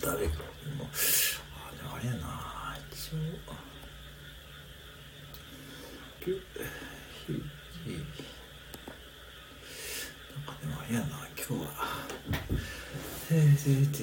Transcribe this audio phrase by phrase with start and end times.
[0.00, 3.16] 誰かもあでもあれやな一応
[6.20, 6.34] ピュ
[7.26, 7.34] ヒュ
[7.84, 7.90] ヒ
[10.34, 11.06] なんかでもあれやな
[11.36, 11.68] 今日は。
[13.28, 14.02] ててて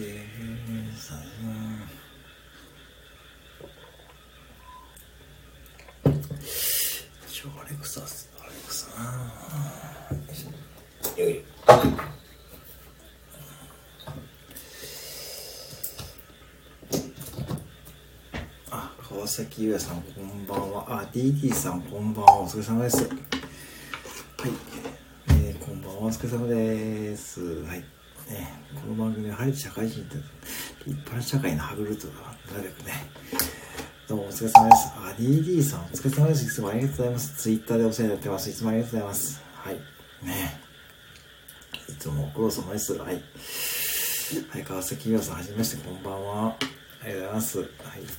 [0.96, 1.16] さ
[7.28, 8.10] 一応アレクサアレ
[8.68, 8.88] クサ
[10.12, 10.50] よいしょ
[18.70, 20.86] あ川崎優也さんこんばんは。
[20.88, 22.40] あ DD さんこんばんは。
[22.44, 23.00] お疲れ様です。
[23.00, 23.10] はい、
[25.28, 26.04] えー、こんばんは。
[26.04, 27.42] お疲れ様です。
[27.66, 27.80] はい。
[27.80, 27.86] ね
[28.74, 30.16] この番組は晴れて社会人って
[30.86, 32.14] 立派な社会のハグルートだ
[32.56, 32.94] なるべくね。
[34.08, 34.94] どうもお疲れ様です。
[34.96, 36.46] あ DD さんお疲れ様です。
[36.46, 37.36] いつもありがとうございます。
[37.36, 38.50] ツイッターでお世話になってます。
[38.50, 39.42] いつもありがとうございます。
[39.54, 39.74] はい。
[40.24, 40.62] ね。
[41.90, 42.94] いつもご苦労様です。
[42.94, 43.22] はい。
[44.50, 46.75] はい、川崎優也さん、はじめまして、こんばんは。
[47.06, 47.60] ありがとうございます。
[47.60, 47.68] はい、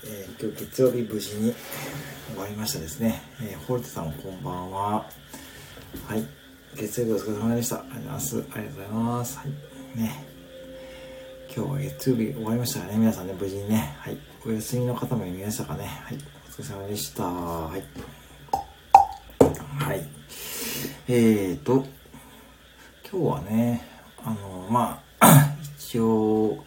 [0.05, 1.53] えー、今日月曜日無事に
[2.31, 3.21] 終わりましたですね。
[3.43, 5.11] えー、ホルテさんこんばんは。
[6.07, 6.25] はい、
[6.77, 7.81] 月曜日お疲れ様でした。
[7.81, 8.37] ありがとうございます。
[8.37, 9.39] ありがとうございます。
[9.39, 9.49] はい、
[9.99, 10.25] ね。
[11.53, 12.97] 今日は月曜日終わりましたね。
[12.97, 13.97] 皆さんね、無事にね。
[13.99, 15.85] はい、お休みの方もいましたかね。
[16.05, 16.19] はい、
[16.49, 17.25] お疲れ様でした。
[17.25, 17.83] はい。
[19.81, 20.07] はい。
[21.09, 21.85] えーと、
[23.11, 23.85] 今日はね、
[24.25, 26.65] あの、まあ、 一応、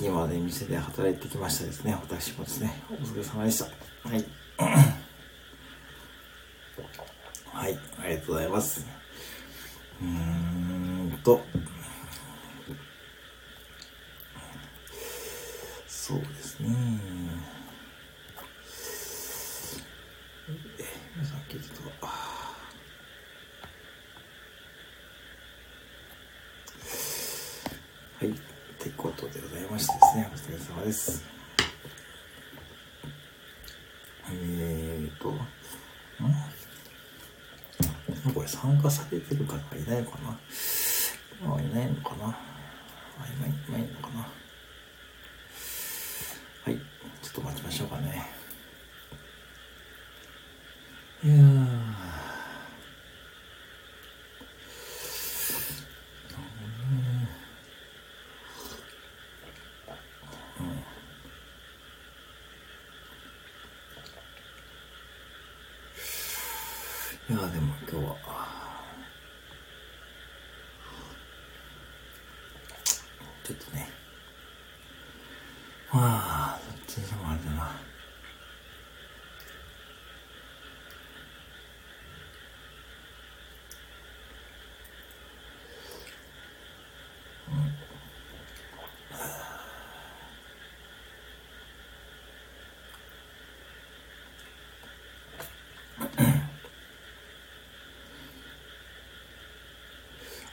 [0.00, 1.92] さっきまで店で働いてきましたですね。
[1.92, 2.72] 私もですね。
[2.90, 3.66] お疲れ様でした。
[3.66, 3.70] は
[4.16, 4.24] い。
[7.52, 7.78] はい。
[8.02, 8.86] ありがとうございます。
[10.00, 11.44] うーんと。
[15.86, 16.70] そうですね。
[20.78, 21.74] え、皆さん聞いてた
[22.06, 22.14] は
[28.22, 28.34] い。
[28.80, 31.24] ってことでございましてですね、お疲れ様です。
[34.32, 35.38] えーと、ん？
[38.34, 40.38] これ参加されてる方いないのかな？
[41.40, 42.26] 今はいないのかな？
[42.26, 42.36] あ、
[43.38, 44.28] 今いないのかな？
[46.64, 46.76] はい。
[47.22, 48.26] ちょっと待ちましょうかね。
[51.24, 51.40] いやー。
[67.28, 68.16] いやーでも今日は
[73.44, 73.88] ちょっとね
[75.92, 77.70] まあどっちにしてもあれだな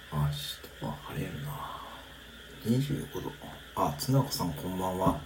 [0.10, 1.52] 明日は晴れるな
[2.68, 3.32] 25度。
[3.76, 5.20] あつなこさんこんばんは。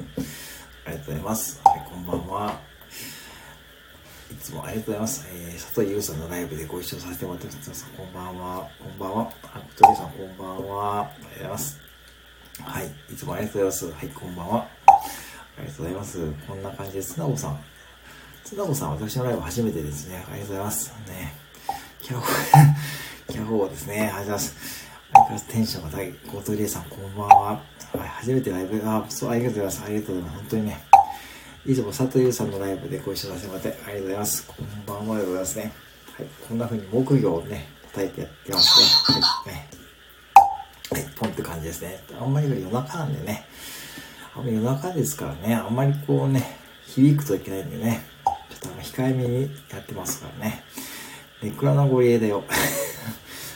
[0.85, 1.62] ありがとうございます。
[1.66, 2.59] はいこんばんは。
[4.31, 7.85] いつもありがとうございます、えー、佐藤優さんのライブでご一緒させてもらってます。
[7.97, 8.69] こんばんは。
[8.80, 9.31] こんばんは。
[9.53, 11.01] あ小鳥さんこんばんは。
[11.01, 11.80] ありがとうございます。
[12.62, 14.06] はいいつもありがとうございます。
[14.06, 14.68] はいこんばんは。
[14.88, 16.31] ありがとうございます。
[16.47, 17.63] こんな感じでつなこさん。
[18.44, 20.24] つなこさん私のライブ初めてですね。
[20.31, 20.94] ありがとうございます。
[21.07, 21.34] ね。
[22.01, 22.24] キャホ
[23.28, 24.01] キャホーですね。
[24.01, 24.81] ありがとうございます。
[25.40, 26.14] テンションが高い。
[26.31, 27.44] ゴートリエさん、こんばんは。
[27.46, 27.62] は
[27.96, 29.84] い、初めてライブ、あ、そう、ありがとうございます。
[29.86, 30.40] ありがとうございます。
[30.40, 30.84] 本当にね。
[31.66, 34.47] いつも佐藤優さんのライブでご一緒させてもらって、ありがとうございます。
[34.47, 35.72] こんばんはでございますね。
[36.18, 39.22] はい、こんな風に木魚をね、叩いてやってますね。
[39.22, 39.69] はい、ね。
[40.92, 42.03] はい、ポンって感じですね。
[42.19, 43.46] あんまり夜中なんでね。
[44.36, 48.03] あんまり夜中ですからね、あんまりこうね、響くといけないんでね。
[48.50, 50.63] ちょっとあの、控えめにやってますからね。
[51.42, 52.44] ネクラのご利益だよ。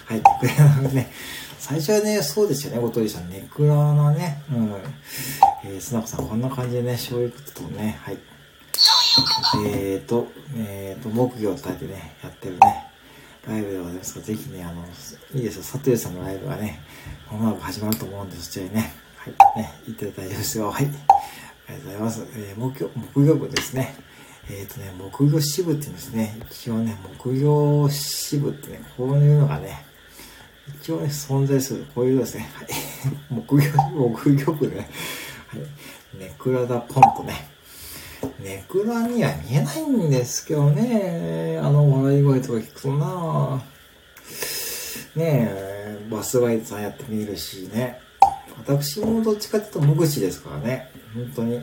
[0.05, 1.11] はい、ネクラのね、
[1.67, 3.27] 最初はね、そうですよね、ごとりさん。
[3.27, 4.75] ネクラのね、うん。
[5.63, 8.19] えー、スナコさん、こんな感じでね、醤油とね、はい。
[9.73, 12.85] えーと、えーと、木魚を叩いてね、やってるね、
[13.47, 14.85] ライブでございますが、ぜひね、あの、
[15.33, 16.81] いいですよ、佐藤さんのライブがね、
[17.31, 20.69] まもなく始まると思うんで、そちらにね、はい、ね、行って大丈夫ですよ。
[20.69, 20.85] はい。
[20.85, 22.27] ありがとうございます。
[22.35, 23.95] えー、木魚、木魚部ですね。
[24.51, 26.37] えっ、ー、とね、木魚支部って言うんですね。
[26.51, 29.83] 一応ね、木魚支部ってね、こういうのがね、
[30.67, 31.85] 一応ね、存在する。
[31.93, 32.49] こういうですね。
[32.53, 32.67] はい。
[33.29, 34.89] 木魚、木魚部ね。
[35.47, 35.61] はい。
[36.17, 37.47] ネクラダポンとね。
[38.39, 41.59] ネクラには見えないんですけどね。
[41.61, 43.63] あの笑い声とか聞くとな
[45.15, 47.99] ねえ、バスガイドさんやってみるしね。
[48.57, 50.89] 私もどっちかっていうと無口ですからね。
[51.13, 51.61] 本当に。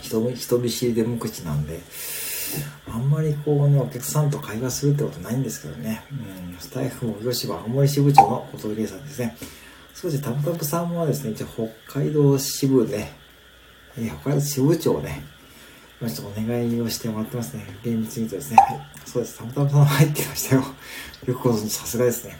[0.00, 1.80] 人人見知りで無口なんで、
[2.88, 6.02] あんまりこうね、お客さんと会話するってことないんですけどね。
[6.10, 9.36] うん、スタイフも広島青森支部長の小峠さんですね。
[9.94, 11.46] そうですね、タブタブさんはですね、一応
[11.86, 13.08] 北海道支部で、
[13.98, 15.22] えー、北海道支部長ね、
[16.00, 17.66] ちょっとお願いをしてもらってますね。
[17.82, 18.56] 厳密に言うとですね。
[18.58, 18.90] はい。
[19.06, 19.38] そうです。
[19.38, 20.64] たまたまさん入ってましたよ。
[21.26, 22.38] よくご存知、さすがですね。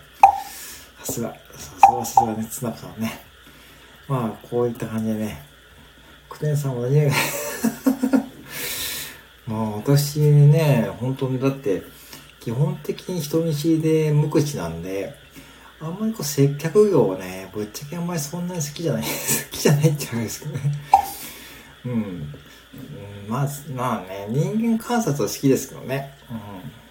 [1.03, 1.35] さすが。
[1.35, 3.21] さすが、さすがね、つなさんね。
[4.09, 5.43] まあ、こういった感じでね、
[6.29, 7.11] クテンさんも何が
[9.47, 11.83] まあ、私ね、本当にだって、
[12.41, 15.15] 基本的に人見知りで無口なんで、
[15.81, 19.09] あんまりこう接客業をね、ぶっちゃけあんまりそんなに好きじゃない、 好
[19.51, 20.73] きじゃないって言うんですけどね。
[21.85, 22.35] うん。
[23.29, 26.15] まあ、まあね、人間観察は好きですけどね。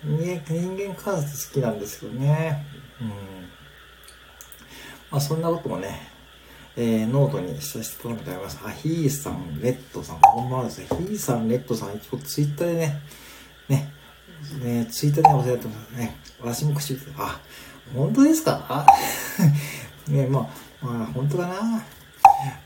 [0.06, 0.18] うん。
[0.20, 2.66] 人間、人間観察好きなんですけどね。
[3.02, 3.08] うん。
[5.12, 6.15] まあそんなこともね、
[6.78, 8.60] えー、ノートにさせていただきます。
[8.66, 10.88] あ、ヒーさん、レッドさん、こんばんはですね。
[10.90, 13.02] ヒーさん、レッドさん、一応ツイッターでね、
[13.70, 13.92] ね、
[14.62, 16.16] ね、ツイッターでお世話になってますね。
[16.42, 17.40] 私も口あ、
[17.96, 18.86] 本当ですか？
[20.10, 20.50] ね、ま
[20.82, 21.84] あ、まあ、本当かな？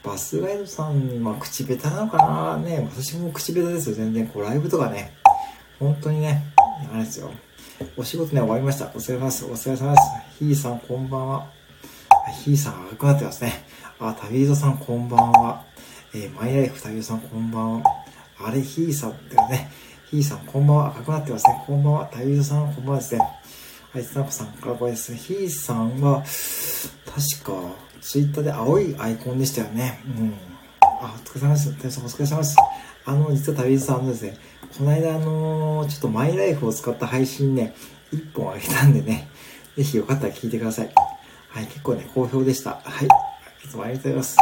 [0.03, 2.57] バスガイドさん、まあ、口下手なのかな？
[2.57, 4.27] ね、私も口下手ですよ、全然。
[4.27, 5.13] こう、ライブとかね、
[5.79, 6.43] 本当にね、
[6.91, 7.29] あれですよ。
[7.95, 8.85] お仕事ね、終わりました。
[8.87, 9.45] お疲れ様です。
[9.45, 10.03] お疲れ様です。
[10.39, 11.47] ヒーさん、こんばんは。
[12.43, 13.63] ヒーさん、赤くなってますね。
[14.01, 15.65] あ、旅人さんこんばんは。
[16.13, 18.05] えー、マイライフ旅人さんこんばんは。
[18.39, 19.69] あれ、ヒーさんだよね。
[20.09, 20.87] ヒーさんこんばんは。
[20.87, 21.63] 赤くなってますね。
[21.67, 22.09] こんばんは。
[22.13, 23.21] 旅人さんこんばんはですね。
[23.91, 25.17] はい、つなこさんからこれですね。
[25.17, 29.99] ヒーさんは、確か、ツイッターで青いアイコンでしたよね。
[30.17, 30.33] うん。
[30.81, 31.73] あ、お疲れ様です。
[31.73, 32.55] 旅人さんお疲れ様です。
[33.03, 34.37] あの、実は旅人さんのですね、
[34.77, 37.75] この間あのー、ちょっとマイライフを使った配信ね、
[38.13, 39.27] 一本あげたんでね、
[39.75, 40.91] ぜひよかったら聞いてください。
[41.49, 42.79] はい、結構ね、好評でした。
[42.81, 43.28] はい。
[43.77, 44.37] ありがとうございます。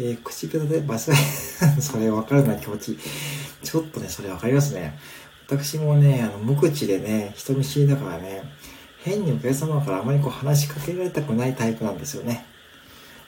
[0.00, 1.10] えー、口ペタでバス
[1.80, 2.98] それわかるな気持ち。
[3.62, 4.98] ちょっとね、それわかりますね。
[5.46, 8.42] 私もね、あの、無口でね、人見知りだからね、
[9.02, 12.44] 変にお客様からあまりこう話しかけられたくないタイプなんですよね。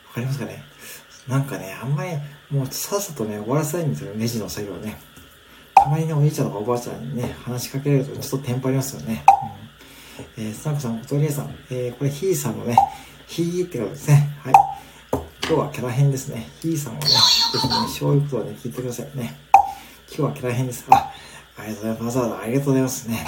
[0.09, 0.62] わかりますかね？
[1.27, 2.11] なんかね、あんまり、
[2.50, 4.99] もうさっさとね、終わらせたいんですよ、ネジの作業ね。
[5.75, 9.25] たまにね、お兄ちゃんとかおばあちゃんにね、話しかけられるとちょっとテンパりますよね。
[10.37, 12.76] うん、えー、スナックさん、おとりえさん、えー、これヒーさんのね、
[13.26, 14.37] ヒーってことですね。
[14.44, 14.55] はい。
[15.50, 16.49] 今日はキャラ編ですね。
[16.62, 17.08] ひーさんをね、ぜ
[17.61, 19.37] ひね、醤油とね、聞いてくださいね。
[20.06, 20.87] 今日はキャラ編です。
[20.91, 21.12] あ、
[21.56, 22.05] ありがとうございます。
[22.05, 23.25] わざわざありがとうございますね。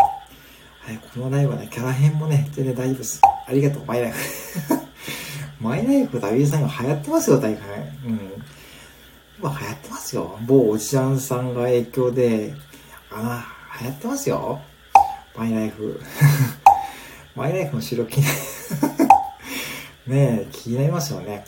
[0.82, 3.20] はい、このライブはね、キャラ編もね、全然大丈夫です。
[3.24, 4.18] ありがとう、マイライフ。
[5.60, 7.60] マイライフ、ダビーさん今流行ってますよ、大会。
[8.06, 8.44] うん。
[9.40, 10.38] 今流行ってますよ。
[10.46, 12.54] 某おじちゃんさんが影響で、
[13.10, 13.44] あ、
[13.80, 14.60] 流行ってますよ。
[15.36, 16.00] マイライフ。
[17.34, 18.20] マイライフの白気
[20.06, 21.44] ねえ、気になりますよね。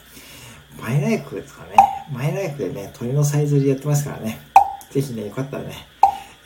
[0.80, 1.76] マイライフですかね。
[2.12, 4.38] マイライフでね、鳥のさえずりやってますからね。
[4.90, 5.74] ぜひね、よかったらね、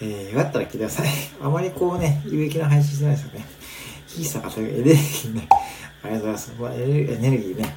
[0.00, 1.08] えー、よかったら来てください。
[1.42, 3.44] あまりこうね、有益な配信してないですよね。
[4.06, 5.48] ヒーサーがというエネルギーね、
[6.02, 6.52] ありがとうございます。
[6.80, 7.76] エネルギーね、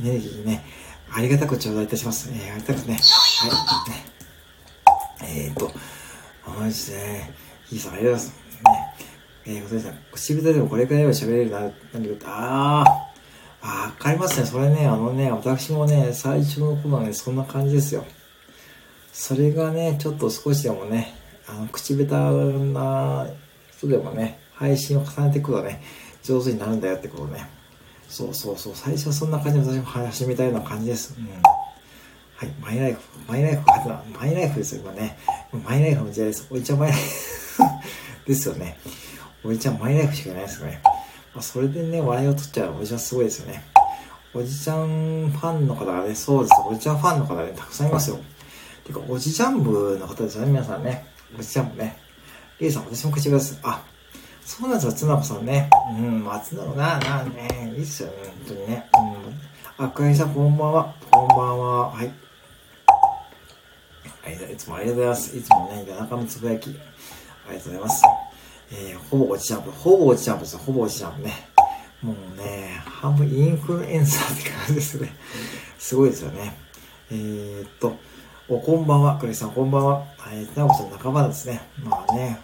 [0.00, 0.64] エネルギーね、
[1.10, 2.28] ありがたく頂戴いたします。
[2.32, 2.94] えー、ありがたくね。
[2.94, 3.02] はい。
[5.22, 5.72] えー、っと、
[6.46, 7.32] あのですね、
[7.64, 8.28] ヒーサーありがとうございます。
[8.28, 8.34] ね、
[9.46, 13.05] えー、ことですね、口下手でもこれくらいは喋れるな、なんだけど、あー、
[13.66, 14.46] わかりますね。
[14.46, 18.04] それね、あのね、私もね、最初の頃はね、そんな感じですよ。
[19.12, 21.14] それがね、ちょっと少しでもね、
[21.48, 22.14] あの、口下手
[22.72, 23.26] な
[23.76, 25.82] 人でもね、配信を重ねていくとね、
[26.22, 27.44] 上手になるんだよってことね。
[28.08, 31.16] そうそうそう、最初はそんな感じで私も始めたような感じです。
[31.18, 31.26] うん。
[32.36, 33.62] はい、マイライフ、マイライフ、
[34.16, 35.18] マイライフですよ、今ね。
[35.64, 36.46] マイライフの時代です。
[36.50, 38.78] おいちゃんマイライフ ですよね。
[39.42, 40.80] おいちゃんマイライフしかないですよね。
[41.36, 43.62] まあ、それでね、笑いを取っちゃうおじちゃんすごいですよね。
[44.32, 46.52] おじちゃんファンの方がね、そうです。
[46.66, 48.18] おじちゃんファンの方がね、たくさんいますよ。
[48.84, 51.04] てか、おじちゃん部の方ですよね、皆さんね。
[51.38, 51.98] おじちゃん部ね。
[52.58, 53.58] リエさん、私も口ください。
[53.64, 53.84] あ、
[54.46, 55.68] そうなんですよ、つなこさんね。
[55.90, 58.88] うん、松永な、な、なね、いいっすよね、本当にね。
[59.78, 59.84] うん。
[59.84, 60.94] あ、かりさん、こんばんは。
[61.10, 61.90] こんばんは。
[61.90, 62.10] はい。
[64.54, 65.36] いつもありがとうございます。
[65.36, 66.70] いつもね、夜中のつぶやき。
[66.70, 68.25] ありがとうございます。
[68.72, 71.32] えー、ほぼ落ちジャンプ、ほぼ落ちジャンプですよ、ほぼ落ちジャンプね。
[72.02, 75.12] もうね、半分インフルエンサーって感じですね。
[75.78, 76.56] すごいですよね。
[77.10, 77.96] えー、っと、
[78.48, 80.04] お、こんばんは、クリスさん、こんばんは。
[80.32, 81.60] えー、なおさん仲間ですね。
[81.82, 82.40] まあね、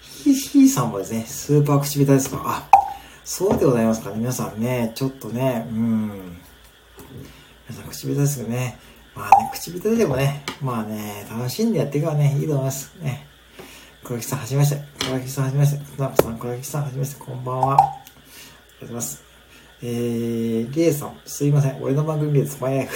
[0.00, 2.68] ひひーさんもですね、スーパー口下手ですかあ、
[3.24, 4.16] そうでございますかね。
[4.18, 6.08] 皆さんね、ちょっとね、うん。
[7.68, 8.78] 皆さん口下手ですよね。
[9.14, 12.94] まあね、口下手でもね、まあね、楽しんでやっていけばね、いいと思います。
[13.00, 13.26] ね。
[14.06, 14.80] 黒木さん、はじめまして。
[15.00, 15.84] 黒木さん、はじめまして。
[15.96, 17.20] 船子さん、黒木さん、はじめまして。
[17.24, 17.74] こんばんは。
[17.74, 19.24] ありがとうございます。
[19.82, 21.82] えー、ゲイさん、すいません。
[21.82, 22.94] 俺の番組でマイライフ。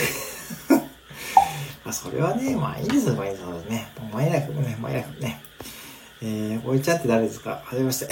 [1.84, 3.88] あ、それはね、まあいいですよ、マイライフね。
[4.12, 5.40] マイライフもね、マイライフね。
[6.22, 7.60] えー、おじちゃんって誰ですか？
[7.64, 8.08] はじめまして。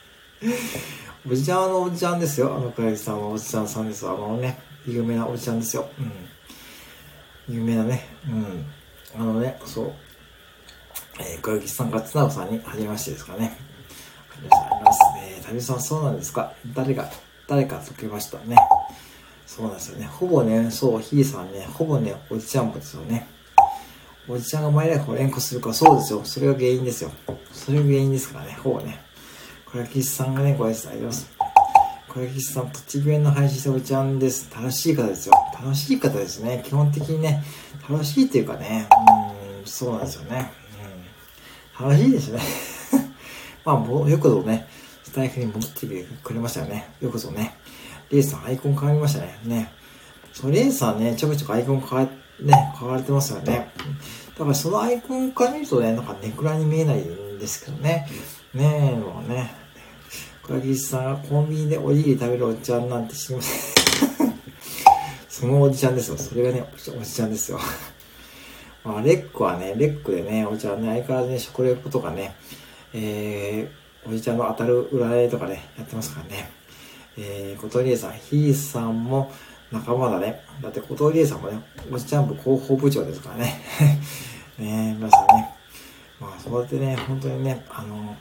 [1.30, 2.56] おじちゃんはのおじちゃんですよ。
[2.56, 5.86] あの、倉木さんはおじちゃんさんですあのね、有名なおじちゃんですよ。
[5.98, 6.02] う
[7.52, 7.54] ん。
[7.54, 8.06] 有名なね。
[8.26, 8.72] うん。
[9.16, 9.92] あのね、そう。
[11.20, 13.56] えー、倉木さんが津直さんに、はじめましてですかね。
[14.36, 15.00] ありがとうございます。
[15.22, 16.52] えー、旅さんそうなんですか？
[16.74, 17.10] 誰が、
[17.46, 18.56] 誰か解けましたね。
[19.46, 20.06] そうなんですよね。
[20.06, 23.26] ほぼね、そう、ひいさんね、ほぼね、おじちゃんもですよね。
[24.26, 26.24] おじちゃんがマイライフを連呼するか、そうですよ。
[26.24, 27.12] それが原因ですよ。
[27.52, 29.00] それが原因ですからね、ほぼね。
[29.66, 31.30] 倉吉さんがね、ご挨拶あります。
[32.08, 34.50] 倉吉さん、栃木弁の配信しておじちゃんです。
[34.54, 35.34] 楽しい方ですよ。
[35.52, 36.62] 楽しい方ですね。
[36.64, 37.44] 基本的にね、
[37.88, 38.88] 楽しいっていうかね、
[39.60, 40.52] うん、そうなんですよね。
[41.80, 42.40] うん、楽しいですね。
[43.64, 44.66] まあ、もう、よくぞね、
[45.02, 46.88] スタイフに戻ってきてくれましたよね。
[47.00, 47.56] よくぞね。
[48.10, 49.38] レイさん、アイコン変わりましたね。
[49.44, 49.72] ね。
[50.32, 53.70] そう、レイさんね、ちょくちょくアイコン変わ、ね、変われてますよね。
[54.36, 58.08] だからそのアイコンから見るとね、なんかネクラに見えないんですけどね。
[58.52, 59.64] ねえ、もうね。
[60.42, 64.34] 倉木さんがコンビニでおにぎり食べるおっちゃんなんて知りません。
[65.28, 66.18] そのおじちゃんですよ。
[66.18, 67.60] それがね、おじちゃんですよ。
[68.84, 72.34] まあ、レックはね、レックでね、おじちゃんね、相変わらずね、食レポとかね、
[72.92, 76.50] えー、おじちゃんの当たる占いとかね、やってますからね。
[77.16, 79.32] えー、小鳥さん、ひーさんも
[79.72, 80.42] 仲間だね。
[80.60, 81.58] だって小鳥さんもね、
[81.90, 83.60] おじちゃん部広報部長ですからね。
[84.58, 85.50] ね皆さんね。
[86.20, 88.16] まあ、そうやってね、本当にね、あの、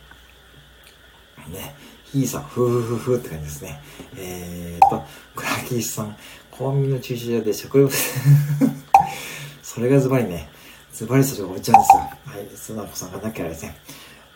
[1.49, 3.81] ね、ひーさん、ふふふふって感じですね。
[4.15, 5.03] えーと、
[5.35, 6.15] 倉木さん、
[6.49, 7.93] コンビニの駐車場で食欲
[9.61, 10.52] それがズバリね、
[10.93, 12.01] ズバリそれがおじちゃんですよ。
[12.01, 13.75] はい、つなこさんがなきゃですね。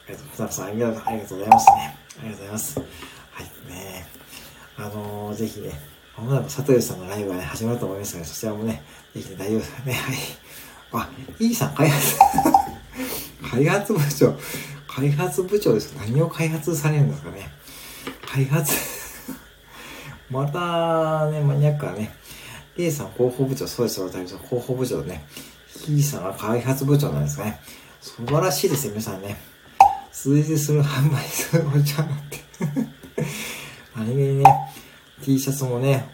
[0.08, 0.64] ありがとうございます。
[0.64, 1.98] ありがとうございますね。
[2.20, 2.80] ありがとうございます。
[2.80, 4.08] はい、ね。
[4.78, 5.72] あのー、ぜひね、
[6.18, 8.82] まもなく佐藤さんのライブがね、始まると思いますので、そちらもね、
[9.14, 9.94] ぜひね、大丈夫ですね。
[9.94, 10.16] はい。
[10.94, 11.10] あ、
[11.40, 12.18] いいさん、開発
[13.52, 14.36] 開発部長。
[14.88, 17.52] 開発部長です何を開発されるんですかね？
[18.26, 18.74] 開発
[20.32, 22.16] またね、マニアックなね。
[22.78, 25.24] A さん広報部長、そうですよ、大さん広報部長ね。
[25.78, 27.60] ひさんは開発部長なんですかね。
[28.02, 29.38] 素晴らしいですよ、皆さんね。
[30.12, 32.44] 数字する販売するお茶なんて
[33.96, 34.46] 何気にね、
[35.24, 36.10] T シャツもね、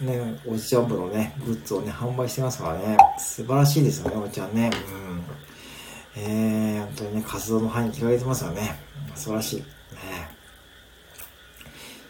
[0.00, 2.96] ね、おじちゃん部のね、グッズをね、販売してますからね。
[3.18, 4.70] 素晴らしいですよね、おじちゃんね。
[4.88, 6.22] うん。
[6.22, 8.78] えー、本当にね、活動の範囲広げてますよね。
[9.14, 9.56] 素晴らしい。
[9.60, 9.64] ね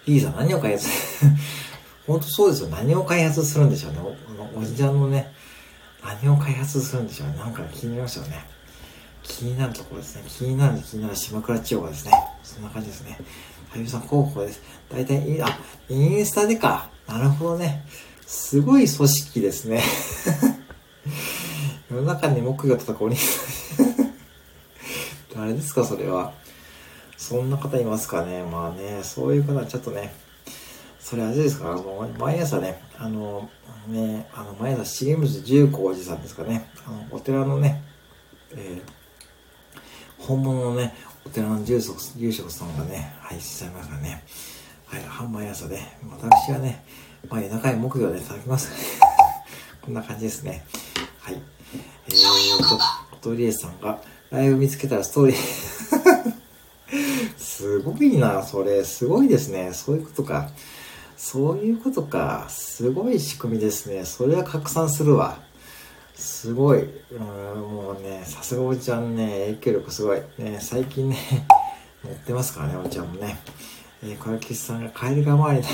[0.07, 0.89] リーさん何を開発？
[2.07, 2.69] 本当そうですよ。
[2.69, 3.99] 何を開発するんでしょうね。
[4.55, 5.33] おおじちゃんのね、
[6.05, 7.37] 何を開発するんでしょうね。
[7.37, 8.45] なんか気になりましたよね。
[9.23, 10.25] 気になるところですね。
[10.27, 12.13] 気になる気になる島倉千代がですね。
[12.43, 13.13] そんな感じですね。
[13.71, 14.61] はゆみさん候補です。
[14.91, 16.91] 大体、あ、インスタでか。
[17.07, 17.85] なるほどね。
[18.27, 19.83] すごい組織ですね。
[21.91, 23.43] 世の中に木魚叩くお兄さ
[23.83, 23.93] ん。
[25.35, 26.33] 誰ですか、それは。
[27.17, 28.43] そんな方いますかね。
[28.43, 30.13] まあね、そういう方はちょっとね、
[31.03, 33.51] それあれですか、あの、毎朝ね、あの、
[33.89, 37.83] ね、あの、毎朝重光重光寺さんですかね、あの、お寺のね、
[38.53, 38.83] えー、
[40.19, 40.95] 本物のね、
[41.27, 44.23] お寺の住職住職さんがね、配信されますからね、
[44.87, 46.85] はい、半毎朝ね、私はね、
[47.29, 48.71] まあ、夜中に木魚でいただきます。
[49.83, 50.65] こんな感じですね。
[51.19, 51.43] はい。
[52.07, 52.79] えーと、
[53.13, 56.33] おとりえさんが、ライブ見つけたらストーリー
[57.37, 58.85] すごいな、それ。
[58.85, 59.73] すごいですね。
[59.73, 60.49] そういうことか。
[61.25, 62.47] そういうことか。
[62.49, 64.05] すごい仕組みですね。
[64.05, 65.39] それは拡散するわ。
[66.17, 66.83] すごい。
[66.83, 70.21] うん、もうね、さすがおじちゃんね、影響力すごい。
[70.37, 71.17] ね、最近ね、
[72.05, 73.39] 乗ってますからね、おじちゃんもね。
[74.03, 75.73] えー、小雪さんがカエルが回りない。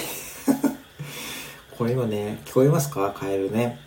[1.79, 3.15] これ今ね、聞こえますか？
[3.19, 3.81] カエルね。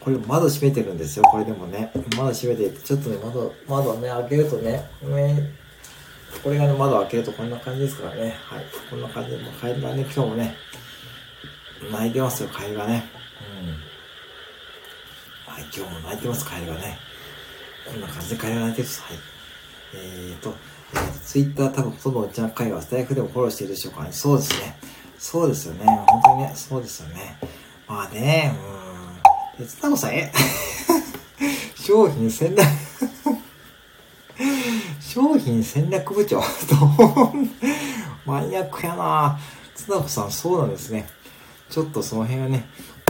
[0.00, 1.22] これ窓閉めてるんですよ。
[1.22, 1.92] これでもね。
[2.16, 5.52] 窓閉めて、ちょっとね、窓、窓ね、開けるとね、ね
[6.42, 8.34] これがね、窓開けるとこんな感じですからね。
[8.42, 8.64] はい。
[8.90, 10.56] こんな感じで、もうカエルがね、今日もね、
[11.90, 13.04] 泣いてますよ、カエルがね。
[15.46, 15.52] うん。
[15.52, 16.98] はい、今日も泣いてます、カエルがね。
[17.86, 19.02] こんな感じでカエルが泣いてるです。
[19.02, 19.18] はい。
[19.94, 20.54] えーと、
[20.94, 24.08] えー、ツイッター多分ほとんどおっちゃん会話、スタイフでもフォローしてるでしょうかね。
[24.12, 24.76] そうですね。
[25.18, 25.84] そうですよね。
[25.84, 27.38] 本当にね、そうですよね。
[27.86, 28.54] まあね、
[29.58, 29.64] うん。
[29.64, 30.32] で、つたこさん、え？
[31.76, 32.66] 商品戦略
[35.00, 36.42] 商品戦略部長
[38.26, 39.38] マニアックやな
[39.74, 41.08] つなこさん、そうなんですね。
[41.76, 42.64] ちょっとその辺はね、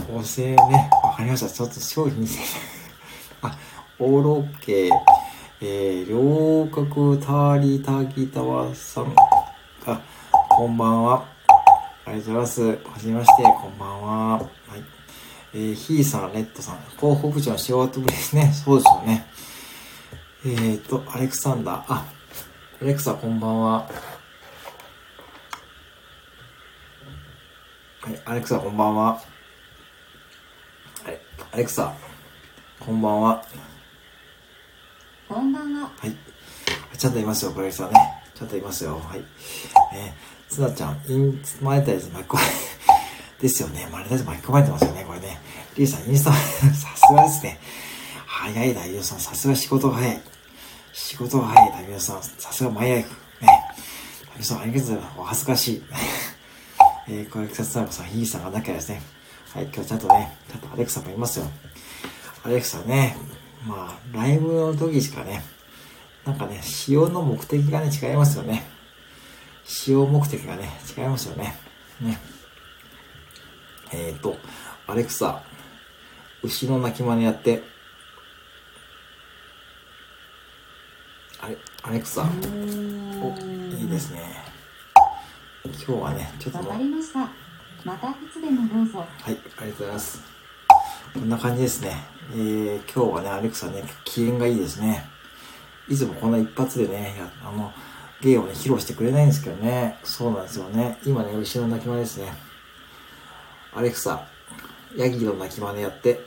[0.05, 1.49] 構成ね、わかりました。
[1.49, 2.43] ちょっと商品戦
[3.41, 3.47] 略。
[3.53, 3.57] あ、
[3.97, 4.91] オーロッケー、
[5.61, 9.15] えー、両角ターリタギタワさん。
[9.85, 10.01] あ、
[10.49, 11.23] こんばんは。
[12.05, 12.61] ありがとうございます。
[12.65, 14.33] はじめまして、こんばんは。
[14.33, 14.83] はい。
[15.53, 18.51] えー、ひーさん、レッドさん、広報部長の仕事ぶりですね。
[18.51, 19.27] そうですよね。
[20.45, 22.05] えーと、アレクサンダー、あ、
[22.81, 24.16] アレクサ、こんばんは。
[28.07, 29.03] はい、アレクサ、こんばんは。
[29.03, 29.19] は
[31.11, 31.19] い、
[31.51, 31.93] アレクサ、
[32.79, 33.45] こんばんは。
[35.27, 35.91] こんばんは。
[35.99, 36.15] はい。
[36.97, 37.99] ちゃんといますよ、これさんね。
[38.33, 38.93] ちゃんといますよ。
[38.93, 39.23] はい。
[39.93, 42.47] えー、つなちゃん、イン、マネタイズ巻き込まれ、
[43.43, 43.89] ですよね。
[43.91, 45.41] マネタイズ巻き込まれてますよね、これね。
[45.75, 46.39] リーさん、インスタ、 さ
[46.95, 47.59] すがですね。
[48.25, 50.21] 早い大名さん、さすが仕事が早い。
[50.93, 53.09] 仕事が早い大名さん、さすがマイライフ。
[53.41, 53.49] ね。
[54.33, 55.19] 大名さん、ありがとうございます。
[55.19, 55.83] お恥ずかしい。
[57.09, 59.01] えー、これ、草津さん、ヒーさんがなきゃですね。
[59.53, 61.45] はい、今日ちゃんとね、ちゃんとアレクサもいますよ。
[62.43, 63.15] アレクサね、
[63.65, 65.41] まあ、ライブの時しかね、
[66.25, 68.63] なんかね、使用の目的がね、違いますよね。
[69.63, 71.55] 使用目的がね、違いますよね。
[72.01, 72.17] ね。
[73.93, 74.35] えっ、ー、と、
[74.85, 75.43] アレクサ、
[76.43, 77.63] 牛の鳴き真似やって、
[81.39, 83.29] あれ、アレクサ、お、
[83.77, 84.36] いいですね。
[85.67, 86.59] 今日はね、ちょっと。
[86.59, 87.29] わかりました。
[87.83, 88.99] またいつでもどうぞ。
[88.99, 90.21] はい、ありがとうございます。
[91.13, 91.95] こんな感じですね。
[92.33, 95.05] えー、今日はね、アレクサね、機嫌がいいですね。
[95.87, 97.71] いつもこんな一発でね、あの、
[98.21, 99.99] 芸をね、披露してくれないんですけどね。
[100.03, 100.97] そうなんですよね。
[101.05, 102.33] 今ね、後ろの鳴き真似ですね。
[103.73, 104.27] アレクサ、
[104.95, 106.19] ヤギの鳴き真似やって。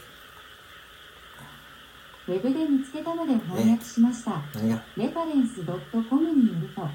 [2.28, 4.40] ウェブで見つけたので翻訳しました。
[4.54, 4.82] 何が？
[4.96, 6.88] レファレンス .com によると、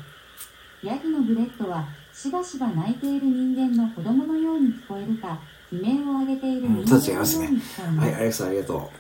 [0.82, 1.86] ヤギのブリートは
[2.16, 5.38] しばしば泣いている人間の子供のように聞こえるか、
[5.70, 7.40] 悲鳴を上げている人間のように聞こえます。
[7.40, 8.00] うん、すね。
[8.00, 8.92] はい、アレクサありがと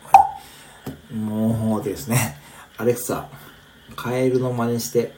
[1.11, 1.15] う。
[1.15, 2.37] もうですね、
[2.75, 3.29] アレクサ、
[3.95, 5.13] カエルの真似して、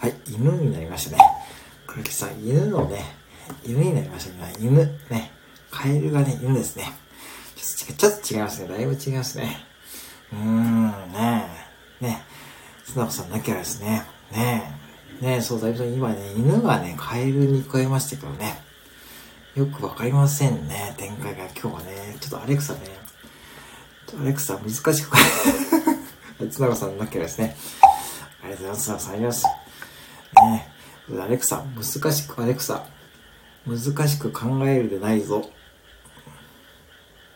[0.00, 1.22] はい、犬になりましたね。
[1.86, 3.02] 黒木さん、犬のね、
[3.64, 4.52] 犬になりましたね。
[4.60, 5.32] 犬、ね。
[5.70, 6.92] カエルがね、犬ですね。
[7.56, 8.68] ちょっと、ちょっと違いますね。
[8.68, 9.67] だいぶ違いますね。
[10.32, 11.46] うーん、ね
[12.00, 12.04] え。
[12.04, 12.84] ねえ。
[12.84, 14.02] 砂子さんなきゃですね。
[14.32, 14.74] ね
[15.22, 15.24] え。
[15.24, 18.62] ねえ、そう、だいぶ今ね、犬がね、カエルに聞こえましたけどね。
[19.54, 21.44] よくわかりませんね、展開が。
[21.46, 22.80] 今日はね、ちょっとアレクサね、
[24.20, 24.92] アレクサ難しく、
[26.48, 27.56] つながさんなきゃですね。
[28.42, 28.90] ありがとうございます。
[28.90, 29.44] ありがとうございます。
[30.44, 30.78] ね
[31.20, 32.84] アレクサ、難しく、アレクサ、
[33.66, 35.50] 難しく考えるでないぞ。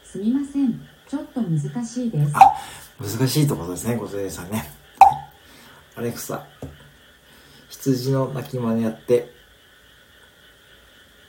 [0.05, 0.92] すみません。
[1.13, 2.33] ちょっと難しいです。
[2.35, 2.55] あ、
[2.99, 4.65] 難しいところですね、ご丁寧さんね。
[5.95, 6.47] アレクサ、
[7.69, 9.31] 羊の鳴き真似やって、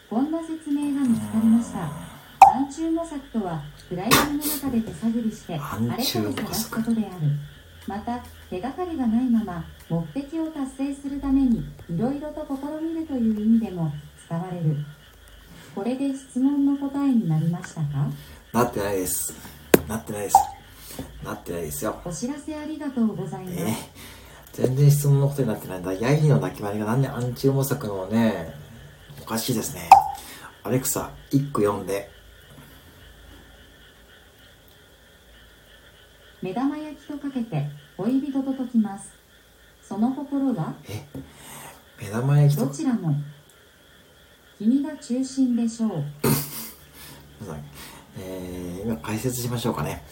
[0.10, 1.80] こんな説明が見つかりました。
[2.56, 7.32] 暗中模索とは、プライドの中で手探りして、あれかを探すことである。
[7.86, 13.92] また、手がかりがないまま、目的を達成するために、いろいろと試みるという意味でも
[14.26, 14.78] 使われる。
[15.76, 18.08] これで質問の答えになりましたか？
[18.54, 19.34] なってないです。
[19.88, 20.36] なってないです。
[21.24, 22.02] なってないですよ。
[22.06, 23.56] お知らせありがとうございます。
[23.58, 25.94] えー、全然質問のことになってないんだ。
[25.94, 28.54] ヤギの鳴き真似がなんで暗中模索のね、
[29.22, 29.90] おかしいですね。
[30.64, 32.10] アレクサ、一句読んで。
[36.42, 39.14] 目玉焼きとかけて恋人と解きます。
[39.82, 40.74] その心は？
[40.90, 41.06] え？
[42.02, 43.16] 目玉焼きとどちらも
[44.58, 46.04] 君が中心でしょう。
[48.18, 50.04] えー、今解説しましょうかね。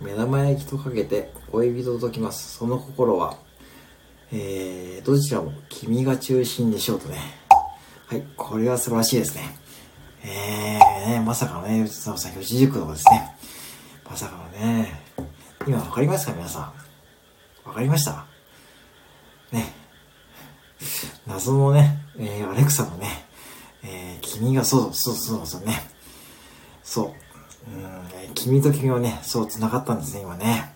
[0.00, 2.56] 目玉焼きとかけて恋人ときます。
[2.56, 3.36] その心は、
[4.32, 7.18] えー、どちらも君が中心でしょうとね。
[8.06, 9.58] はい、これは素晴らしいですね。
[10.24, 13.36] えー、まさかのね、吉沢さん、四字熟語ですね。
[14.08, 15.02] まさかのね、
[15.66, 16.62] 今わかりますか皆さん。
[17.68, 18.26] わかりました？
[19.52, 19.74] ね。
[21.26, 23.26] 謎のね、えー、アレクサのね、
[23.82, 25.74] えー、君が、そうそうそうそうね。
[26.82, 27.27] そう。
[28.26, 30.74] うん、君と君はね、そう繋がったんですね、今ね。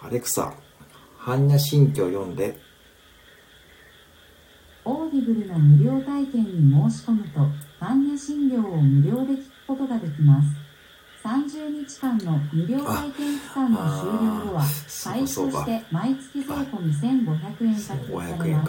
[0.00, 0.52] アレクサ、
[1.20, 2.58] 般若心経を読んで、
[4.84, 7.40] オーディブルの無料体験に申し込むと、
[7.80, 10.48] 般若心経を無料で聞くことができます。
[11.24, 14.62] 30日間の無料体験期間の終了後は、
[15.04, 18.68] 会費として毎月税込み1500円獲得されま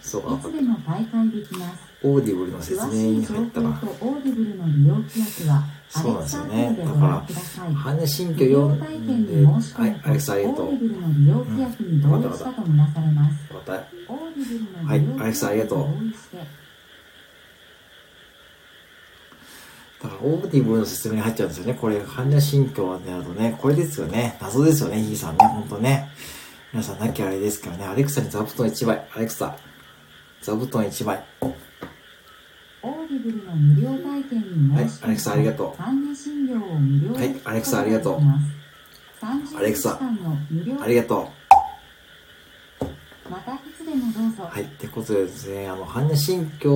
[0.00, 0.16] す。
[0.16, 1.82] いつでも退会できます。
[2.04, 3.70] オーディブルの説明に入ったら。
[3.70, 6.76] 詳しい情報とオーディブルの利用規約は、そうなんですよね。
[6.78, 8.78] だから、般若心経読ん
[9.26, 10.66] で、はい、アレクサありがとう。
[10.66, 13.36] オーディブルの利用規約に同意したとみなされます。
[14.84, 15.78] はい、アレクサありがとう。
[20.02, 21.74] だから、オーディブルの説明に入っちゃうんですよね。
[21.74, 24.36] これ、般若心経であるとね、これですよね。
[24.40, 26.10] 謎ですよね、ヒーさんね、ほんとね。
[26.72, 27.84] 皆さんなきゃあれですからね。
[27.86, 29.08] アレクサに座布団1枚。
[29.14, 29.56] アレクサ、
[30.42, 31.24] 座布団1枚。
[34.74, 35.82] はい、アレクサありがとう。
[37.14, 38.20] はいアレクサありがとう
[39.20, 39.98] 30アレクサ
[40.80, 41.30] ありがと
[43.30, 44.46] またいつでもどう。
[44.46, 46.70] はい、ってことでですね、あの、般若心経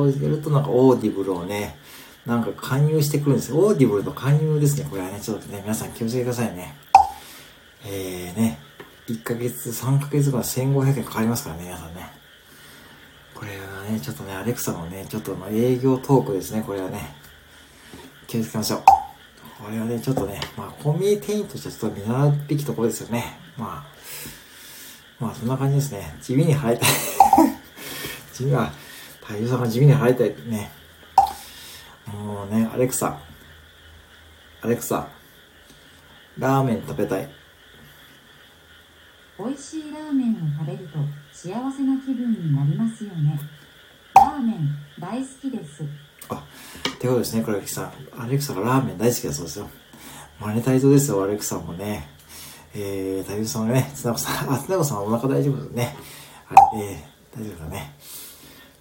[0.00, 1.76] をやるとなんかオーディブルをね、
[2.24, 3.58] なんか勧誘してくるんですよ。
[3.58, 4.86] オーディブルと勧誘ですね。
[4.88, 6.74] これはね、ちょっとね、皆さん気をつけてくださいね。
[7.84, 8.58] えーね、
[9.08, 12.17] 1ヶ月、3ヶ月後は1500円かかりますからね、皆さんね。
[13.38, 17.14] これはね、ちょっとね、アレクサのね、ちょっとまあ営業トークですね、これはね。
[18.26, 18.82] 気をつけましょう。
[19.62, 23.38] これはね、ちょっとね、まあ、コンビニ店員としてはちょっと見習うべきところですよね。
[23.56, 23.86] ま
[25.20, 26.16] あ、まあ、そんな感じですね。
[26.20, 26.88] 地味に払いたい。
[28.34, 28.72] 地味は、
[29.22, 30.72] 太陽さんが地味に払いたいね。
[32.06, 33.20] もうね、アレクサ。
[34.62, 35.06] アレクサ。
[36.38, 37.28] ラーメン食べたい。
[39.38, 40.98] 美味しいラーメンを食べると
[41.40, 43.38] 幸せな気分になりますよね
[44.12, 45.84] ラーメン大好きです
[46.30, 47.92] あ、ってことですね、黒木さん。
[48.20, 49.70] アレクサがラーメン大好きだそうですよ。
[50.40, 52.08] マネタイズですよ、アレクサもね。
[52.74, 55.96] えー、太陽さんね、つなこさん、あ、つなこさんはお腹大丈夫ですね。
[56.46, 57.94] はい、えー、大丈夫だね。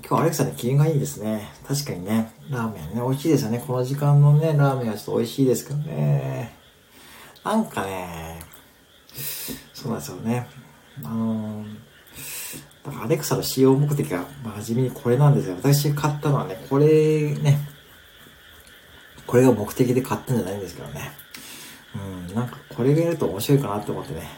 [0.04, 1.48] 今日アレクサね、機嫌がいいですね。
[1.68, 3.64] 確かにね、ラーメンね、美味しいですよね。
[3.68, 6.56] この時間のね、ラーメンはちょっと美味しいですけどね。
[7.44, 8.40] なんかね、
[9.76, 10.48] そうなんですよね。
[11.04, 11.87] あのー、
[13.04, 15.56] アレクサの使用目的が、まあ、地味にこれなんですよ。
[15.56, 17.60] 私買ったのはね、これね、
[19.26, 21.12] これが目的で買ったんじゃないんですけどね。
[22.30, 24.30] うん、なんかこれがやると面白いかなって思ってね。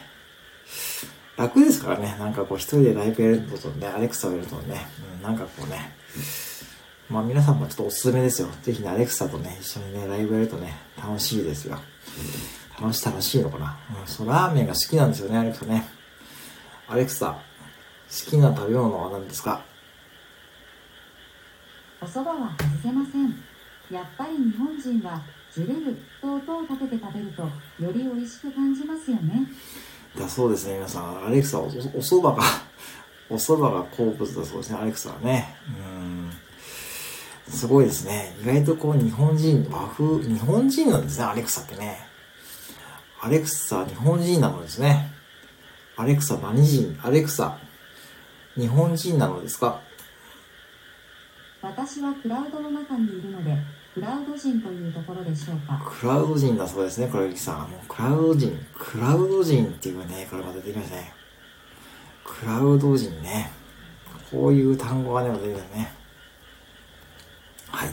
[1.36, 2.16] 楽ですからね。
[2.18, 5.92] なんかこう一人でライブやるのとね、アレクサをやるとね、うん、なんかこうね、
[7.08, 8.48] まあ皆さんもちょっとおすすめですよ。
[8.62, 11.78] ぜひね、アレクサとね、一緒にね、ライブやるとね、楽しいですよ。
[12.80, 13.78] 楽しい楽しいのかな。
[14.00, 15.88] うん、そう、ラーメンが好きなんですよね、アレクサね。
[16.88, 17.38] アレクサ、
[18.10, 19.62] 好きな食べ物は何ですか？
[22.02, 23.34] お蕎麦は外せません
[23.94, 25.20] やっぱり日本人は
[25.54, 29.46] ジュレルと音を立てて食べるとより美味しく感じますよね
[30.18, 31.26] だそうですね、皆さん。
[31.26, 32.42] アレクサ、おお蕎麦が、
[33.30, 35.54] お蕎麦が好物だそうですね、アレクサはね。
[35.68, 36.30] うん。
[37.48, 38.34] すごいですね。
[38.42, 41.98] 意外とこう、日本人、和風、日本人なんですね、アレクサってね。
[43.20, 45.12] アレクサ、日本人なのですね。
[45.96, 46.98] アレクサ、何人？
[47.04, 47.58] アレクサ、
[48.56, 49.80] 日本人なのですか？
[51.62, 53.56] 私はクラウドの中にいるので
[53.94, 55.82] クラウド人というところでしょうか？
[56.00, 57.70] クラウド人だそうですね、これ、ゆきさん。
[57.70, 61.12] もうクラウド人、クラウド人っていうね、これまた出てきましたね。
[62.24, 63.50] クラウド人ね。
[64.30, 65.92] こういう単語がね、出てきましたね。
[67.68, 67.90] はい。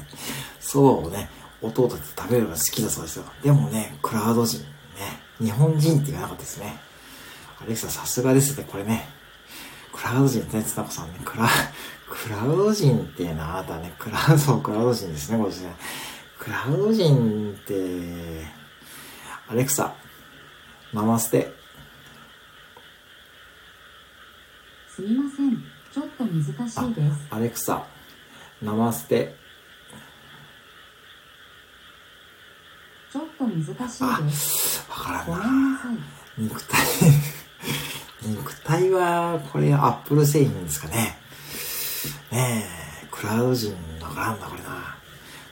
[0.59, 1.29] そばをね、
[1.61, 3.25] 音を立てて食べるのが好きだそうですよ。
[3.43, 4.65] でもね、クラウド人、ね。
[5.39, 6.77] 日本人って言わなかったですね。
[7.59, 9.16] アレクサさすがですね、これね。
[9.97, 11.49] クラウド人ってね、つなこさんね、クラ、
[12.07, 15.75] クラウド人っていうのはあなたね、クラウド、クラウド人ですね、これですね。
[16.37, 18.45] クラウド人って、
[19.49, 19.95] アレクサ、
[20.93, 21.51] ナマステ。
[24.87, 27.83] すみませんちょっと難しいですアレクサ、
[28.61, 29.35] ナマステ。
[33.11, 35.79] ちょっと難しいあですわからんな。
[36.37, 36.77] 肉体、
[38.27, 41.17] 肉体は、これ、アップル製品ですかね。
[42.31, 42.65] ね
[43.03, 44.97] え、クラウド人わからんな、これな。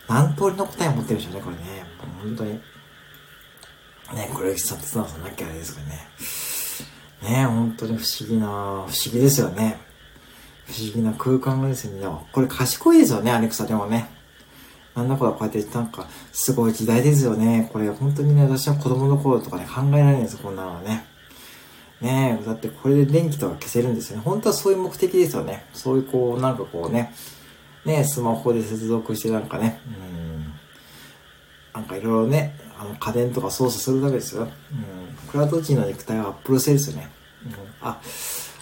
[0.08, 1.86] 何通りの答えを持ってるでしょうね、これね。
[2.22, 2.54] 本当に。
[4.14, 7.36] ねこれ、さんとつなさんなきゃあれですからね。
[7.38, 9.80] ねえ、本当に不思議な、不思議ですよね。
[10.66, 12.00] 不思議な空間がですね。
[12.00, 14.10] でもこれ賢いですよね、アレクサでもね。
[14.96, 17.70] なんだこれこうやって、なんか、すごい時代ですよね。
[17.74, 21.06] これ、本当にね、私は子供の頃とかね、考えられないんですよ、こんなのはね。
[22.02, 24.24] ねえ、だってこれで電気とか消せるんですよね。
[24.24, 25.66] 本当はそういう目的ですよね。
[25.74, 27.14] そういうこう、なんかこうね、
[27.86, 30.54] ねスマホで接続してなんかね、うん、
[31.74, 34.44] なんかいろいろね、あの家電とか操作するだけですよ。
[34.44, 34.50] うん、
[35.30, 37.10] クラウド人の肉体はアップル製ですよね。
[37.46, 38.02] うん、あ、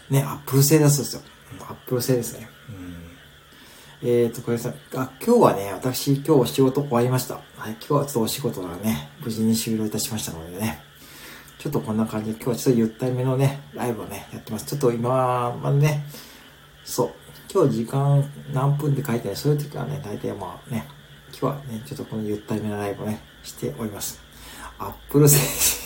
[0.09, 1.21] ね、アップル製だそうですよ。
[1.61, 2.47] アップル製ですね。
[2.69, 7.35] うん、えーと、これさ、あ、今日はね、私今日お仕事終わりました。
[7.57, 10.92] はい、今日はちょっとお仕事がね、無事に終了いたしましたのでね。
[11.63, 14.65] ちょっとこんな感じで、今日はちょっとゆったりめのね、ライブをね、やってます。
[14.65, 16.03] ちょっと今までね、
[16.83, 17.11] そう、
[17.49, 18.21] 今日時間
[18.51, 20.85] 何分って書いてある、そういう時はね、大体まあね、
[21.29, 24.19] 今日はね、ちょっとこのゆったりめのライブをね、しております。
[24.77, 25.77] アップル政治。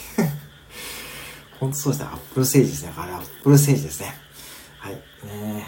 [1.62, 2.94] 本当そうですね、アップル政治ですね。
[2.98, 4.16] あれ、アップル政治ですね。
[4.80, 4.94] はい、
[5.28, 5.68] ね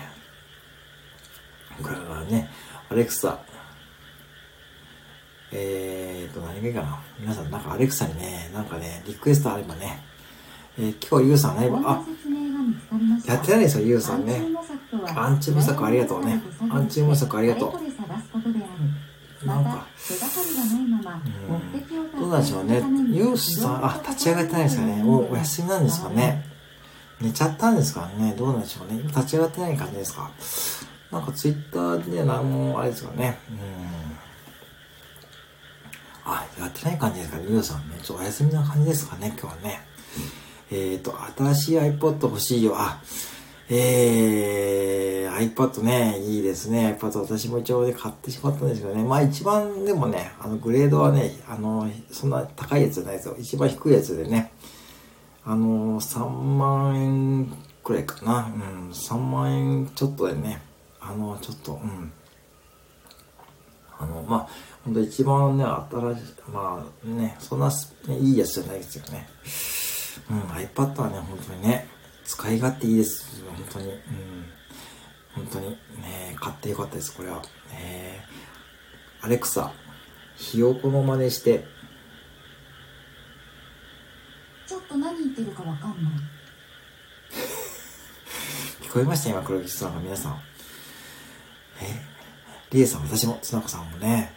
[1.83, 2.49] これはね、
[2.89, 3.37] アレクサ、
[5.51, 6.99] えーと、何がいいかな？
[7.19, 10.03] 皆さん、なんかアレクサにね、なんかね、リクエストあればね、
[10.77, 12.03] えー今日ゆうさんライブ、あ、
[13.25, 14.41] やってないですよ、ゆうさんね。
[15.15, 16.41] アンチ無策ありがとうね。
[16.69, 17.67] アンチ無策ありがと
[19.43, 19.45] う。
[19.45, 19.87] なんか、
[22.19, 22.83] どうなんでしょうね。
[23.11, 25.01] ユースさん、あ、立ち上がってないですかね。
[25.05, 26.45] お、お休みなんですかね。
[27.21, 28.33] 寝ちゃったんですかね。
[28.37, 29.01] どうなんでしょうね。
[29.03, 30.29] 立ち上がってない感じですか。
[31.11, 33.39] なんかツイッターでは何もあれですかね。
[33.49, 33.57] うん。
[36.31, 37.45] あ、やってない感じですかね。
[37.49, 37.97] ユーさんね。
[38.01, 39.79] ちょっとお休みな感じですかね、今日はね。
[40.71, 42.73] えっ、ー、と、新しい iPod 欲しいよ。
[42.75, 43.01] あ、
[43.71, 46.97] えー、iPad ね、いいですね。
[46.99, 49.03] iPad 私も一応で買ってしまったんですけどね。
[49.03, 53.35] まあ一番でもね、あのグレードはね、あの、そんな高いやつじゃないですよ。
[53.37, 54.51] 一番低いやつでね。
[55.45, 57.45] あの、3万円
[57.83, 58.51] くらいかな。
[58.53, 60.61] うん、3万円ちょっとでね。
[60.99, 62.11] あの、ちょっと、うん。
[63.99, 64.49] あの、まあ、
[64.85, 67.73] ほんと一番ね、新しい、まあね、そんな、ね、
[68.19, 69.27] いいやつじゃないですよね。
[70.31, 71.87] うん、iPad はね、本当にね、
[72.25, 73.43] 使い勝手いいです。
[73.45, 73.87] 本当に。
[73.89, 73.99] うん。
[75.35, 75.69] 本当に。
[75.69, 77.41] ね買ってよかったです、これは。
[77.73, 79.71] えー、アレクサ、
[80.37, 81.65] ひよこの真似して。
[84.67, 86.13] ちょっと何言ってるかわかんない。
[88.87, 89.29] 聞こえました？
[89.31, 90.41] 今、黒木さんが皆さん。
[91.81, 92.01] え？
[92.71, 94.31] リエさん、私も、つなこさんもね、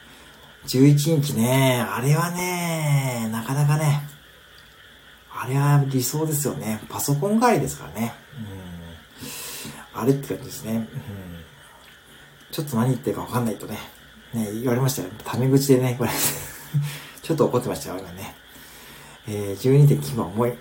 [0.66, 4.02] 11日ね、あれはね、なかなかね、
[5.34, 6.80] あれは理想ですよね。
[6.88, 8.14] パソコン代わりですからね。
[9.94, 10.00] うん。
[10.00, 10.72] あれって感じですね。
[10.74, 10.88] うん。
[12.52, 13.78] ちょっと何言ってるかわかんないとね。
[14.34, 15.08] ね、言われましたよ。
[15.24, 16.10] タメ口でね、これ
[17.22, 18.34] ちょっと怒ってましたよ、今ね。
[19.26, 20.52] えー、12.9番重い。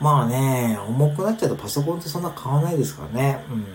[0.00, 3.44] まあね、重くなっちゃうとパソコンってそんな変わらないですからね。
[3.48, 3.66] うん。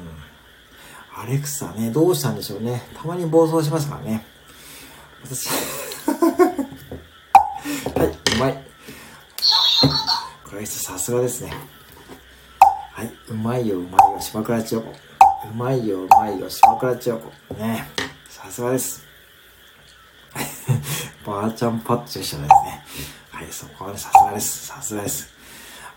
[1.15, 2.81] アレクサね、どうしたんでしょうね。
[2.95, 4.25] たまに暴走しますからね。
[5.23, 5.49] 私
[7.95, 8.63] はい、うまい。
[10.43, 11.53] これさすがですね。
[12.93, 14.89] はい、うまいよ、うまいよ、島倉千代子。
[14.89, 17.53] うまいよ、うまいよ、島倉千代子。
[17.55, 17.89] ね
[18.29, 19.03] さすがです。
[21.25, 22.47] ばあちゃんパッチでしたね。
[23.31, 24.67] はい、そこはね、さすがです。
[24.67, 25.33] さすがです。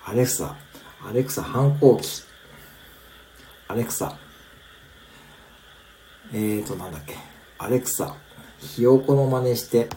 [0.05, 0.57] アレクサ、
[1.09, 2.23] アレクサ反抗期。
[3.69, 4.17] アレクサ。
[6.33, 7.17] えーと、なんだっけ。
[7.59, 8.17] アレクサ、
[8.65, 9.89] ひよこの真似して、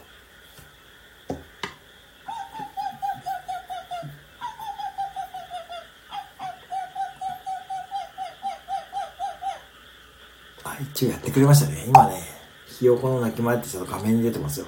[10.65, 11.85] あ一応やってくれましたね。
[11.87, 12.21] 今ね、
[12.67, 14.65] ひよこの鳴き声ってちょっと画面に出てますよ。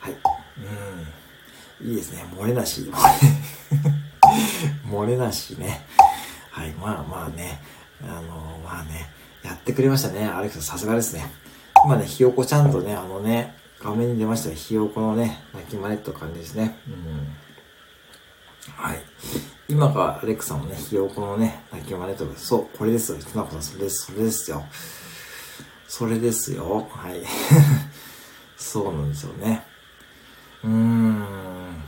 [0.00, 0.16] はい。
[1.80, 1.88] うん。
[1.90, 2.24] いいですね。
[2.36, 2.90] 漏れなし。
[4.90, 5.86] 漏れなしね。
[6.50, 6.72] はい。
[6.72, 7.62] まあまあね。
[8.02, 9.08] あのまあね。
[9.44, 10.26] やってくれましたね。
[10.26, 11.32] アレクサさすがですね。
[11.84, 16.78] 今ね、ひよこちゃんとね、あのね、画面に出ましたひよこのね、鳴き真似って感じですね。
[16.88, 18.72] うん。
[18.72, 18.98] はい。
[19.68, 23.18] 今がアレクサもね、ひよこのね、鳴き真似とか、そう、これですよ。
[23.18, 24.64] ひなこさん、それです、それですよ。
[25.86, 26.88] それですよ。
[26.90, 27.22] はい。
[28.56, 29.62] そうなんですよね。
[30.62, 31.84] うーん。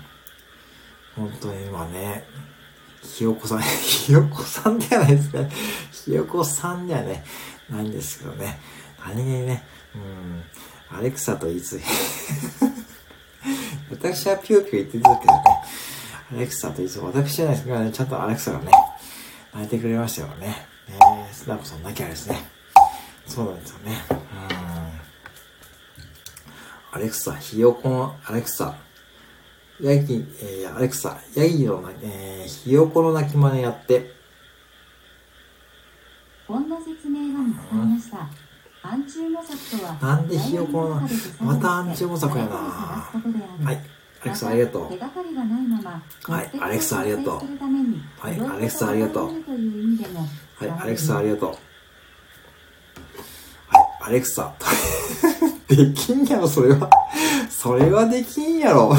[1.17, 2.23] 本当に今ね、
[3.03, 5.51] ひよこさん、 ひよこさんではないですかね。
[5.91, 7.25] ひよこさんではね、
[7.71, 8.61] ないんですけどね。
[9.07, 9.65] 何気にね、
[10.91, 11.81] うん、アレクサといつ、
[13.91, 15.43] 私はピューピュー言ってたけどね、
[16.33, 16.99] アレクサといつ？
[16.99, 18.71] も、私じゃないですけどね、ちゃんとアレクサがね、
[19.55, 20.47] 泣いてくれましたよね。
[20.47, 20.57] ね
[21.33, 22.39] スナップさんなきゃですね。
[23.27, 24.05] そうなんですよね。
[24.11, 24.19] うん。
[26.93, 28.77] アレクサ、ひよこのアレクサ、
[29.81, 34.15] ヤギ、えー、アレクサ、ヤギの、えー、ひよこの鳴き真似やって。
[36.47, 38.29] こんな説明が見つかりました。
[38.89, 41.01] アンチュモ作とは、なんでひよこの、
[41.41, 43.81] またアンチュモ作やなはい。
[44.23, 44.83] アレクサありがとう。
[46.31, 47.35] はい、アレクサありがとう。
[48.19, 49.27] はい、アレクサありがとう。
[49.27, 51.55] はい、アレクサありがとう。
[54.03, 54.55] アレクサ。
[55.69, 56.89] できんやろ、それは。
[57.51, 58.95] それはできんやろ。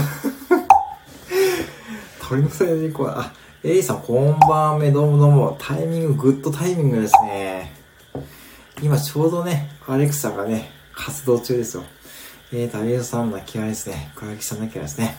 [2.28, 3.32] 鳥のさにこう、あ、
[3.64, 5.58] エイさん、こんばんめ、どうもどうも。
[5.58, 7.57] タイミング、グッドタイミングですね。
[8.82, 11.84] 今ちょうどね、アレクサがね、活動中ですよ。
[12.54, 14.12] えーと、アリエさんの気合ですね。
[14.16, 15.18] 倉木さんの気合ですね。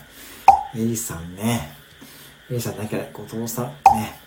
[0.75, 1.71] エイさんね。
[2.49, 4.19] エイさんなきゃ、後藤さんね。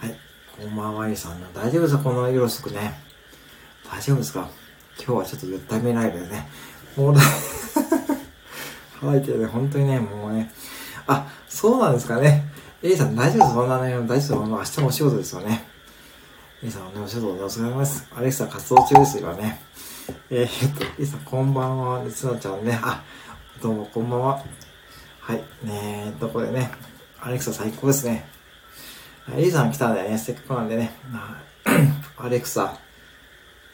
[0.00, 0.16] はい。
[0.60, 1.54] こんばんは、エイさん。
[1.54, 2.02] 大丈夫ですか？
[2.02, 2.98] この夜遅くね。
[3.90, 4.48] 大丈夫ですか？
[4.98, 6.48] 今日はちょっとゆっためライブでね、
[6.96, 7.20] もうだ、
[9.00, 10.52] 乾いてるね、本当にね、もうね、
[11.06, 12.50] あ、そうなんですかね。
[12.82, 15.64] A さん大丈夫ですそんなね、大丈夫です明日もお仕事ですよね。
[16.60, 18.08] A さんね、お仕事でお疲れ様です。
[18.16, 19.60] アレクサ活動中ですよね。
[20.28, 23.04] えー、っと、A さんこんばんは、つなちゃんね、あ、
[23.62, 24.44] どうもこんばんは。
[25.20, 26.72] はい、ねえ、どこでね、
[27.20, 28.26] アレクサ最高ですね。
[29.36, 30.18] エリさん来たんだよね。
[30.18, 30.90] せっかくなんでね。
[32.18, 32.76] アレクサ、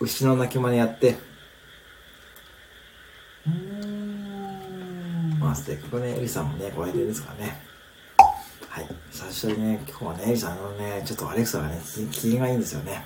[0.01, 1.17] 牛の鳴き真似やって。
[5.41, 7.74] まあ、せっかくね、エリさんもね、ご来店ですからね。
[8.75, 8.87] はい。
[9.13, 13.05] 最初にね、今日はね、エリさんのね、ちょっとアレクサがね、機嫌がいいんですよね。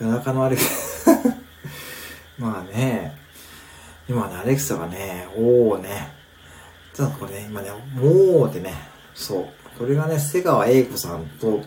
[0.00, 1.10] 夜中のアレクサ
[2.40, 3.14] まあね、
[4.08, 6.10] 今ね、アレクサがね、おーね、
[6.94, 8.72] ちょっとこれね、今ね、もーってね、
[9.14, 9.78] そう。
[9.78, 11.60] これがね、瀬川栄子さんと、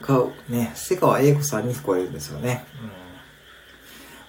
[0.00, 2.64] か、ね、瀬川栄子さんに聞こえるんですよね。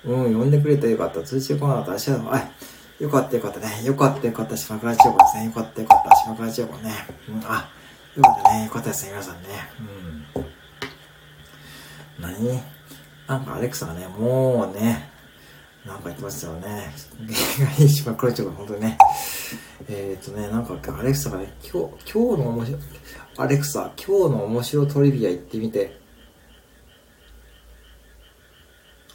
[0.07, 0.23] うん。
[0.23, 1.21] うん、呼んでくれてよかった。
[1.21, 1.91] 通知来なかった。
[1.91, 2.49] 足は、あ、
[2.99, 3.83] よかったよかったね。
[3.85, 4.57] よかったよかった。
[4.57, 5.45] 島倉千代子ですね。
[5.45, 6.15] よかったよかった。
[6.15, 6.91] 島倉千代子ね。
[7.29, 7.69] うん、あ、
[8.15, 8.65] よかったね。
[8.65, 9.11] よかったですね。
[9.11, 9.49] 皆さんね。
[9.79, 10.45] うん。
[12.21, 12.61] 何？
[13.27, 15.09] なんかアレクサがね、もうね、
[15.85, 16.93] なんか言ってましたよね。
[17.87, 18.97] 島倉千代子、本当にね。
[19.89, 22.79] えっ、ー、とね、なんかアレクサがね、今日、今日の面白、
[23.37, 25.99] アレクサ、今日の面白トリビア言ってみて。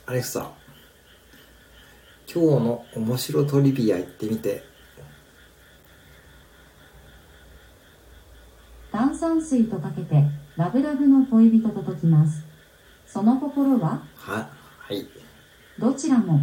[0.07, 0.51] アレクサ、
[2.27, 4.68] 今日の面白トリビア言ってみて。
[8.99, 10.25] 炭酸水とかけて、
[10.57, 12.45] ラブラブの恋人と解きます。
[13.07, 14.03] その心は？
[14.17, 15.07] は、はい。
[15.79, 16.41] どちらも？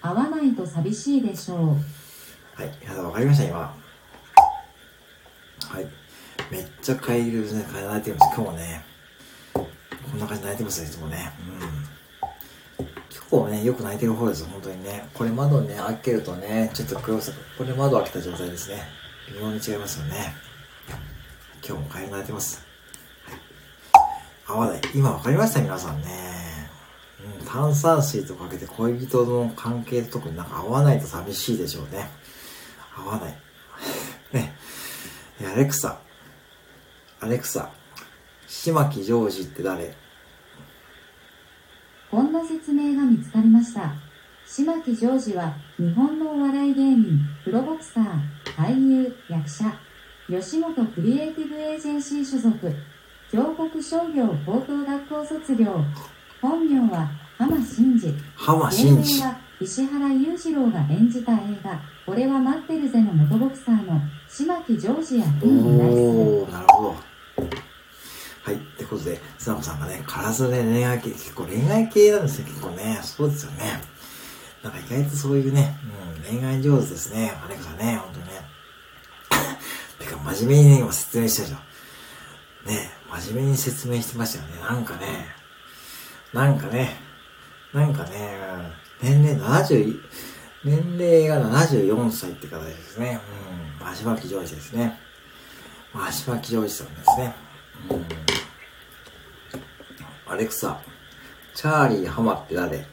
[0.00, 1.58] 会わないと寂しいでしょう。
[2.60, 2.76] はい。
[2.80, 3.56] 皆さんわかりました今。
[3.60, 3.74] は
[5.80, 5.86] い。
[6.50, 8.32] めっちゃカエルね、泣いてるんです。
[8.34, 8.84] 今日もね、
[9.52, 9.60] こ
[10.16, 11.30] んな感じで泣いてますね、いつもね。
[12.80, 12.88] うん。
[13.30, 15.08] 今日ね、よく泣いてる方ですよ、本当にね。
[15.14, 18.82] これ窓ね、開けるとね、ちょっと黒さ、これ窓開けた状態ですね。
[19.32, 20.34] 微妙に違いますよね。
[21.64, 22.64] 今日もカエル泣いてます。
[24.46, 24.80] 合わない。
[24.94, 25.60] 今わかりました？
[25.60, 26.08] 皆さんね。
[27.40, 32.08] うん、炭酸水とかけて恋人の関係と特になんか合わないと寂しいでしょうね。
[32.96, 33.38] 合わない。
[34.34, 34.54] ね。
[35.44, 35.98] アレクサ、
[37.20, 37.70] アレクサ、
[38.46, 39.94] 島木ジョージって誰？
[42.10, 43.92] こんな説明が見つかりました。
[44.46, 48.20] 島木ジョージは日本のお笑い芸人、プロボクサー、
[48.56, 49.64] 俳優、役者、
[50.40, 52.74] 吉本クリエイティブエージェンシー所属、
[53.30, 55.76] 京国商業高等学校卒業、
[56.40, 58.14] 本名は浜真司。
[58.34, 59.20] 浜真司。
[59.20, 66.50] は石原裕次郎が演じた映画、俺は待ってるぜの元ボクサーの島木ジョージや天に対する。
[66.50, 66.96] なるほど。
[68.42, 68.54] はい。
[68.54, 72.98] ってことで、スナコさんがね、体で恋愛系、結構恋愛系なんですよ、結構ね。
[73.02, 73.82] そうですよね。
[74.62, 75.76] なんか意外とそういうね、
[76.24, 77.34] うん、恋愛上手ですね。
[77.44, 78.51] あれかね、ほんとね。
[80.24, 81.58] 真面目にね、今説明したじゃん。
[82.66, 84.60] ね、真面目に説明してましたよね。
[84.60, 85.26] なんかね、
[86.32, 86.96] なんかね、
[87.72, 88.38] なんかね、
[89.02, 90.00] 年齢70、
[90.64, 93.20] 年齢が74歳って方ですね。
[93.80, 94.98] うん、足巻ジョージですね。
[95.94, 97.34] 足巻ジョージさんですね。
[97.90, 98.06] うん
[100.24, 100.80] アレクサ、
[101.54, 102.86] チャーリー浜って誰？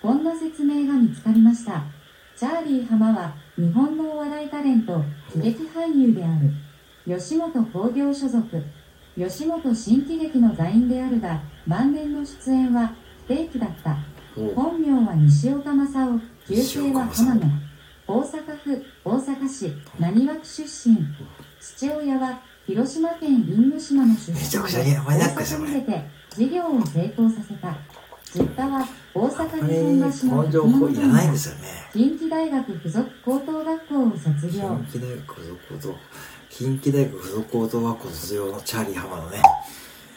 [0.00, 1.82] こんな説明が見つかりました。
[2.36, 5.00] チャーリー浜は日本のお笑いタレント、
[5.32, 6.50] 喜劇俳優である。
[7.06, 8.44] 吉本興業所属。
[9.16, 12.92] 吉本新喜劇の座員であるが、晩年の出演は
[13.28, 13.96] 不定期だった。
[14.56, 17.42] 本名は西岡正夫、旧姓は浜野。
[18.06, 20.96] 大阪府大阪市浪速区出身。
[21.60, 26.02] 父親は広島県因島の出身で大阪に出て
[26.34, 27.76] 事業を成功させた
[28.34, 31.68] 実家は大阪日本橋の情報いらないですよね。
[31.92, 34.76] 近畿大学附属高等学校を卒業。
[34.90, 35.96] 近畿大学附属高等
[36.50, 39.40] 近畿大学附属高等学校卒業のチャーリー浜のね。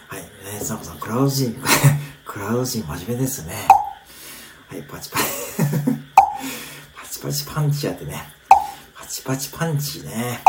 [0.07, 0.21] はい。
[0.21, 1.55] ねさんこさんクラウド人
[2.25, 3.67] クラウド人真面目ですね。
[4.67, 5.25] はいパチパチ。
[6.97, 8.23] パチパチパンチやってね。
[8.95, 10.41] パチパチパンチね。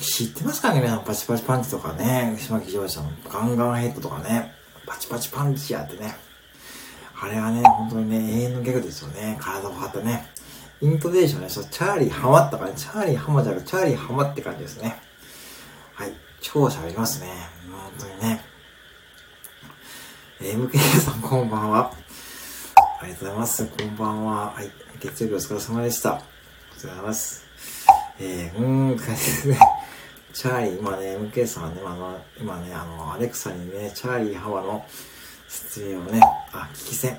[0.00, 4.52] 知ってますかね皆さん、パチパチパンチとかね、島木ジョージさんのガンガンヘッドとかね、
[4.86, 6.25] パチパチパンチやってね。
[7.18, 9.38] あれはね、本当にね、永遠のギャグですよね。
[9.40, 10.26] 体を張ったね。
[10.82, 14.96] イントネーションね、そう、チャーリーハマったからね、チャーリーハマじゃなく、チャーリーハマって感じですね。
[15.94, 16.12] はい。
[16.42, 17.28] 超喋りますね。
[17.70, 18.44] 本当にね。
[20.40, 21.92] MK さん、こんばんは。
[23.00, 23.66] ありがとうございます。
[23.66, 24.52] こんばんは。
[24.52, 24.70] はい。
[25.00, 26.16] 月曜日お疲れ様でした。
[26.16, 26.26] ありが
[26.82, 27.46] とうございます。
[28.20, 29.58] えー、うーん、感じですね。
[30.34, 34.84] チャーリー、今ね、MK さんはね、あの、今ね、あの、アレクサにね、チャーリーハワの
[35.48, 36.20] 説明をね、
[36.52, 37.18] あ、聞き戦。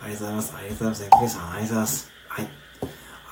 [0.00, 0.54] ありがとうございます。
[0.56, 1.24] ありがとうございます。
[1.24, 2.10] MK さん、ありがとうございます。
[2.28, 2.48] はい。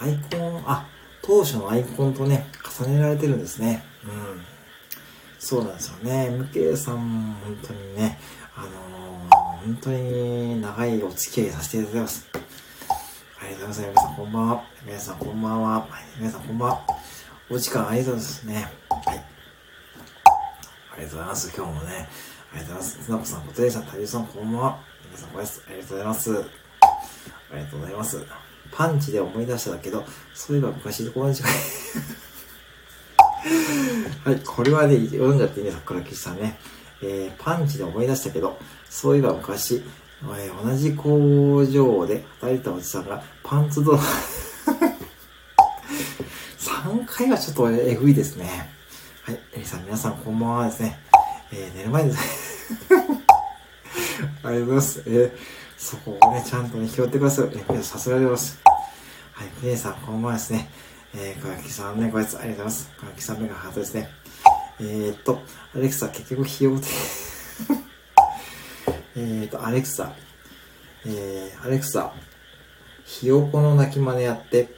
[0.01, 0.89] アイコン、あ、
[1.23, 2.47] 当初のアイコンとね、
[2.79, 3.85] 重ねられてるんですね。
[4.05, 4.43] うん。
[5.39, 6.29] そうなんですよね。
[6.31, 6.97] MK さん、
[7.45, 8.19] 本当にね、
[8.57, 12.29] あのー、本当に長いお付き合いさせていただきます。
[13.43, 13.97] ありがとうございます。
[13.97, 14.65] 皆さんこんばんは。
[14.85, 15.89] 皆さんこんばんは。
[16.19, 16.87] 皆さんこんばんは。
[17.51, 18.55] お時間ありがとうございますね。
[18.55, 19.19] はい。
[20.93, 21.53] ありがとうございます。
[21.57, 22.09] 今日もね、
[22.53, 22.99] ありがとうございます。
[23.05, 24.81] つなこさん、ことえさん、たりさん、こんばんは。
[25.07, 26.31] 皆さん、ご挨拶ありがとうございます。
[26.31, 26.35] あ
[27.55, 28.27] りがとうございます。
[28.73, 31.51] パンチで思い出しただけど、そういえば昔この時間
[34.25, 36.59] はい、これはね、読んじゃっていいね、桜木さんね。
[37.03, 39.83] えー、パンチで思い出したけど、そういえば昔、
[40.23, 43.99] えー、同じ工場で働いたおじさんがパンツドラ
[46.59, 48.69] 3 回はちょっとえぐいですね。
[49.23, 51.10] はい、エリさん、皆さんこんばんはですね。
[51.53, 52.75] えー、寝る前です。
[52.91, 53.19] ありがと
[54.39, 55.03] うございます。
[55.07, 55.33] えー、
[55.77, 57.51] そこをね、ちゃんとね、拾ってください。
[57.55, 58.61] えさすがでございます。
[59.33, 60.71] はい、皆さんこんばんはですね。
[61.15, 62.89] えー、かきさんね、ご挨拶ありがとうございます。
[62.91, 64.11] かきさん目がハートですね。
[64.81, 65.43] えー、っと、
[65.75, 66.87] アレクサ、結局費用で
[69.17, 70.15] えっと、アレクサ、
[71.05, 72.13] えー、アレクサ、
[73.05, 74.69] ひよこの鳴き真似やって、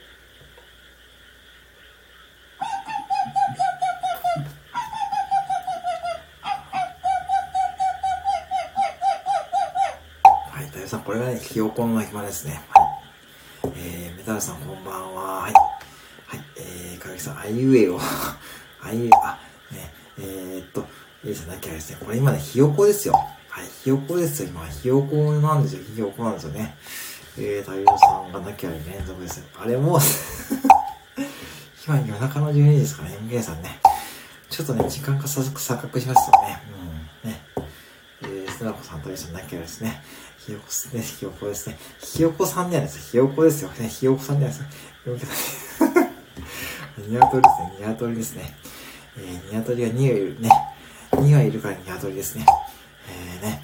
[10.51, 12.59] はい、大さん、これがね、ひよこの鳴き真似ですね。
[12.71, 13.73] はい。
[13.77, 15.41] えー、メタルさん、こんばんは。
[15.41, 15.53] はい。
[15.53, 17.99] はい、えー、かがきさん、あいうえを、
[18.81, 19.37] あいうえ、あ、
[19.71, 20.79] ね、えー、っと、
[21.23, 21.97] いいですね、なきゃですね。
[22.03, 23.13] これ今ね、ひよこですよ。
[23.49, 24.49] はい、ひよこですよ。
[24.49, 25.83] 今、ひよこなんですよ。
[25.93, 26.75] ひよこなんですよね。
[27.37, 29.45] えー、太陽さんがなきゃ連続ですよ。
[29.61, 29.99] あれもう
[31.85, 33.79] 今夜中の12時ですかね、MK さんね。
[34.49, 36.63] ちょっとね、時間が錯覚しますよね。
[36.77, 36.82] うん。
[38.53, 38.59] ね。
[38.59, 40.01] えー、すなこさん、太陽さんなきゃですね。
[40.45, 41.77] ひよこですね、ひよこですね。
[41.99, 43.69] ひよこさんじゃないですひよこですよ。
[43.71, 46.03] ね、ひよこさんじゃないです MK さん。
[47.09, 47.75] ニワトリですね。
[47.79, 48.55] ニワトリですね。
[49.17, 50.49] えー、ニワトリが2羽いるね。
[51.11, 52.45] 2羽いるからニワトリですね。
[53.09, 53.63] えー、ね。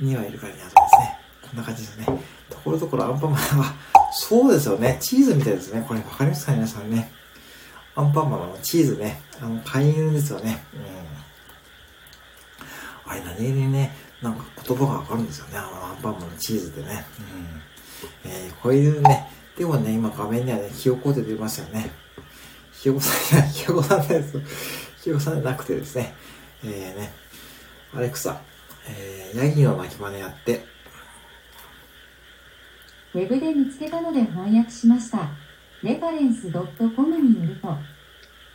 [0.00, 1.18] 2羽いるからニワトリですね。
[1.42, 2.06] こんな感じですね。
[2.50, 3.74] ところどころアンパンマンは、
[4.12, 4.98] そうですよね。
[5.00, 5.84] チーズみたいですね。
[5.86, 7.12] これわかりますか皆さんね。
[7.96, 9.20] アンパンマンのチーズね。
[9.40, 10.62] あの、飼い犬ですよね。
[10.74, 10.76] う
[13.08, 13.10] ん。
[13.10, 15.58] あれ、何気にね、なんか言葉がわかるんですよね。
[15.58, 17.04] あの、アンパンマンのチーズでね。
[18.24, 18.30] うん。
[18.30, 21.90] えー、こういうね、でもね、今画面にはね、ひよこって出ましたよね。
[22.72, 24.40] ひよこさん、ひよこさんです。
[25.02, 26.14] ひよこさんじゃなくてですね、
[26.64, 27.12] えーね、
[27.94, 28.40] アレクサ、
[28.88, 30.64] えー、ヤギの鳴き真似やって。
[33.14, 35.30] ウェブで見つけたので翻訳しました。
[35.82, 37.76] レファレンス .com によると、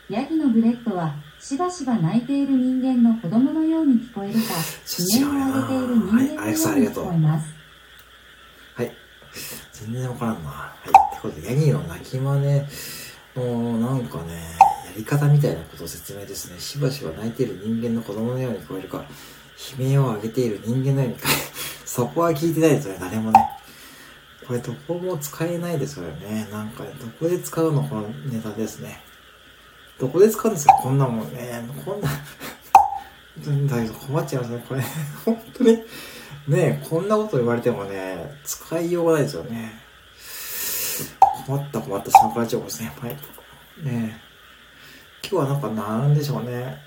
[0.09, 4.39] ヤギのブリートはしばしば泣いている人間の子供のように聞こえるか、
[4.97, 7.53] 悲鳴を上げている人間のように聞こえます。
[8.75, 8.91] はい。
[9.73, 10.49] 全然わからんな。
[10.49, 10.87] はい。
[10.87, 12.61] ってことで、ヤギの鳴き真似、
[13.35, 14.35] の、なんかね、
[14.85, 16.57] やり方みたいなことを説明ですね。
[16.61, 19.03] しばしば泣いている人間の子供のように聞こえるか、
[19.77, 21.41] 悲鳴を上げている人間のように聞こえる。
[21.85, 23.49] そこは聞いてないですよね、誰もね。
[24.47, 26.47] これどこも使えないですよね。
[26.49, 29.01] なんかね、どこで使うのこのネタですね。
[29.99, 30.73] どこで使うんですか？
[30.81, 31.63] こんなもんね。
[31.85, 32.09] こんな
[33.67, 34.65] だけど困っちゃいますね。
[34.67, 34.81] これ、
[35.25, 35.83] 本当に。
[36.47, 39.81] ねこんなこと言われてもね、使いようがないですよね。
[41.45, 42.91] 困った困ったサークラ情報ですね。
[42.99, 43.15] はい。
[43.83, 44.19] ね
[45.29, 46.77] 今日はなんかなんでしょうね。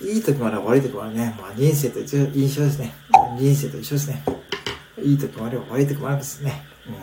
[0.00, 1.36] いい時もあれば悪い時もあるね。
[1.38, 2.26] まあ人生と一緒
[2.64, 2.94] ですね。
[3.38, 4.22] 人生と一緒ですね。
[5.02, 6.62] いい時もあれば悪い時もあるんですね。
[6.86, 6.94] うん。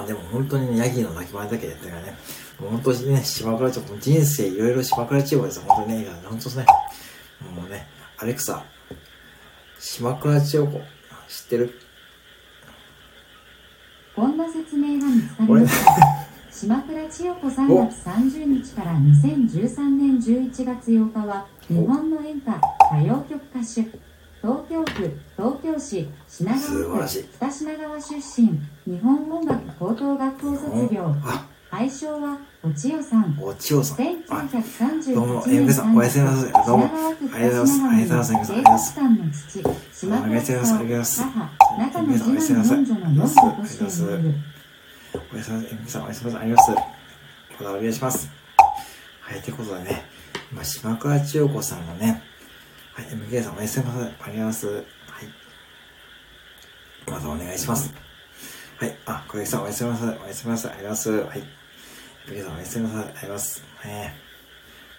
[0.00, 2.16] まあでも本当にヤギの鳴き真似だけやってるからね。
[2.58, 5.64] 本当にね、島倉町、人生いろいろ島倉地方ですよ。
[5.68, 6.66] 本当にね、本当ですね。
[7.54, 7.86] もうね、
[8.16, 8.64] アレクサ、
[9.78, 10.72] 島倉千代子、
[11.28, 11.74] 知ってる？
[14.16, 15.92] こんな説明が見つかりました。
[16.50, 22.52] 島倉千代子3月30日から2013年11月8日は日本の演歌
[22.90, 24.10] 歌謡曲歌手
[24.42, 28.60] 東京府東京市品川区北品川出身
[28.90, 31.14] 日本音楽高等学校卒業
[31.70, 33.38] 愛称はおちよさん。
[33.40, 33.96] おちよさん。
[33.98, 36.66] 1938どうも、えみさん、おやすみなさい。
[36.66, 36.90] どうも。
[37.32, 37.86] ありがとうございます。
[37.86, 38.34] ありがとうございます。
[38.34, 38.94] ありがとうございます。
[38.94, 39.62] さんの父、
[39.94, 44.34] 島倉さん母、中の次男の四女の四女として生まれる。
[45.32, 45.68] おやすみなさい。
[45.70, 46.42] えみさん、おやすみなさい。
[46.42, 47.60] ありがとうございます。
[47.60, 48.30] またお願いします。
[49.20, 50.04] はい、ということでね、
[50.50, 52.24] 今、島倉千代子さんのね、
[52.94, 54.02] はい、MK さん、おやすみなさい。
[54.02, 54.66] ありがとうございます。
[54.66, 54.84] はい。
[57.06, 58.09] またお願いします。
[58.80, 58.96] はい。
[59.04, 60.18] あ、小雪さん、おやすみなさい。
[60.24, 60.72] おやすみなさい。
[60.72, 61.10] あります。
[61.12, 61.42] はい。
[62.30, 63.14] 皆さんおやすみなさい。
[63.20, 63.60] あります。
[63.84, 64.14] え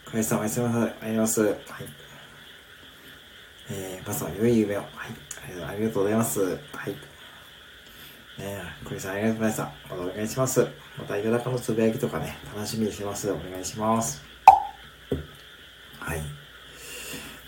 [0.06, 0.96] ー、かえさんおやすみなさい。
[1.02, 1.42] あります。
[1.42, 1.56] はい。
[3.72, 4.82] えー、まずは良い夢を。
[4.82, 4.90] はい。
[5.68, 6.42] ありがとうございます。
[6.42, 6.92] はい。
[6.92, 6.98] ね
[8.40, 9.64] え、クリさんありがとうございました。
[9.64, 10.68] またお願いします。
[11.00, 13.32] また、いただかのつぶやきとかね、楽しみにしてます。
[13.32, 14.22] お願いします。
[16.00, 16.22] はい。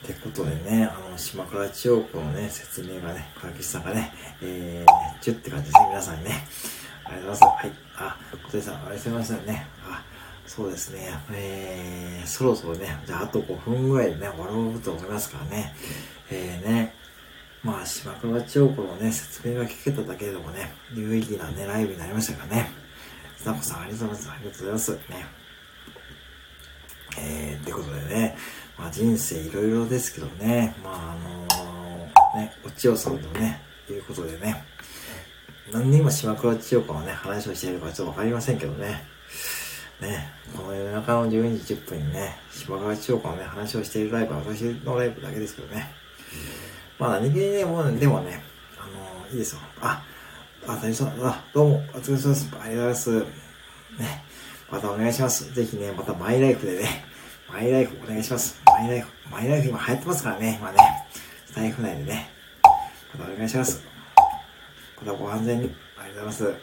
[0.04, 6.46] ってことでね、あの、島倉千代子のね、説明がね、川岸さんがね、えー、チュって感じですね、皆さんにね。
[7.06, 7.66] ありがとうございます。
[7.66, 7.72] はい。
[7.96, 9.66] あ、小手さん、おやすみなさいね。
[9.90, 10.04] あ、
[10.46, 15.74] そうですね、えー、そろそろね、じゃああと5分ぐらいでね、終わろうと思いますからね、
[16.30, 16.94] えーね、
[17.64, 22.70] まあ、島倉千代子のね、説明が聞けただけでもね、有意義なね、ライブになりましたからね。
[23.38, 24.32] つなこさん、ありがとうございます。
[24.32, 24.92] ありがとうございます。
[24.92, 25.44] ね。
[27.18, 28.38] えー、ってことでね、
[28.78, 34.64] まあ人生いろいろですけどね、まああのー、ね、お千代さんのね、いうことでね、
[35.72, 39.04] 何で今島倉千代子のね、話をしているかちょっとわかりませんけどね、
[40.02, 45.92] ね、この夜中の12時10分にね、島倉千代子のね、話をしているライブは私のライブだけですけどね、
[47.00, 48.42] まあ何気にね、もう、ね、でもね、
[48.78, 49.62] あのー、いいですよ。
[49.82, 50.04] あ、
[50.68, 52.50] あ、大丈夫あ、どうも、お疲れ様です。
[52.60, 53.20] ありがとうございます。
[53.20, 53.26] ね、
[54.72, 55.54] またお願いします。
[55.54, 57.13] ぜひね、またマイライフでね、
[57.54, 58.60] マイライフお願いします。
[58.66, 60.78] マイライフ、マイライフ今流行ってますからね、今ね。
[61.46, 62.28] スタイフ内でね。
[63.14, 63.84] またお願いします。
[65.06, 65.76] またご安全に。
[65.96, 66.48] ありがとうございます。
[66.48, 66.56] はい。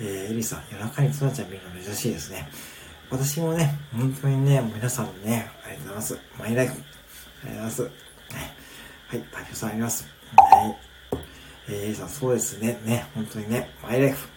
[0.00, 2.48] えー、エリさん、夜中にツナちゃん見るの珍しいですね。
[3.10, 6.18] 私もね、本当にね、皆さんね、ありがとうございます。
[6.38, 6.92] マイライフ、ありがと
[7.42, 7.82] うございます。
[7.82, 7.88] は
[9.16, 10.08] い、竹さんあります。
[10.36, 10.76] はい。
[11.68, 12.78] えー、エリさん、そうですね。
[12.84, 14.28] ね、本当にね、マイライフ。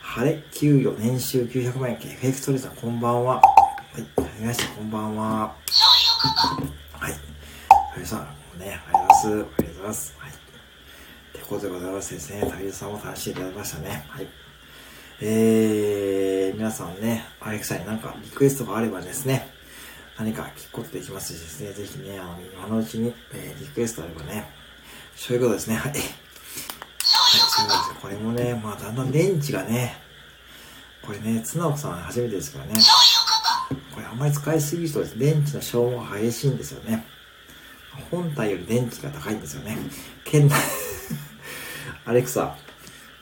[0.00, 3.53] 晴れ、給与、年収900万円、エフェクトリーさん、こんばんは。
[3.94, 5.54] はい、はじめまして、こんばんは。
[6.98, 7.12] はい。
[7.12, 7.18] は
[7.96, 9.28] じさん、ね、ありがとうございます。
[9.28, 10.14] ありがとうございます。
[10.18, 10.30] はい。
[10.30, 10.34] っ
[11.32, 12.40] てことでございますですね。
[12.50, 14.04] 旅さんも楽しんでいただきましたね。
[14.08, 14.26] はい。
[15.20, 19.48] えー、皆さんね、アレクサになんかリクエストがあればですね、
[20.18, 24.50] 何か聞くことできますしですね、ぜひね、あの、今のうちに、えー、リクエストあればね、
[25.14, 25.92] そういうことですね、はい。
[25.92, 26.00] はい、
[27.04, 30.02] そうなんですこれもね、まあ、だんだん電池がね、
[31.06, 32.74] これね、綱岡さん初めてですからね、
[33.94, 37.06] これあんまり使いすぎるとですね、電池の消耗が激しいんですよね。
[38.10, 39.76] 本体より電池が高いんですよね。
[40.24, 40.50] ケン、
[42.04, 42.56] アレクサ、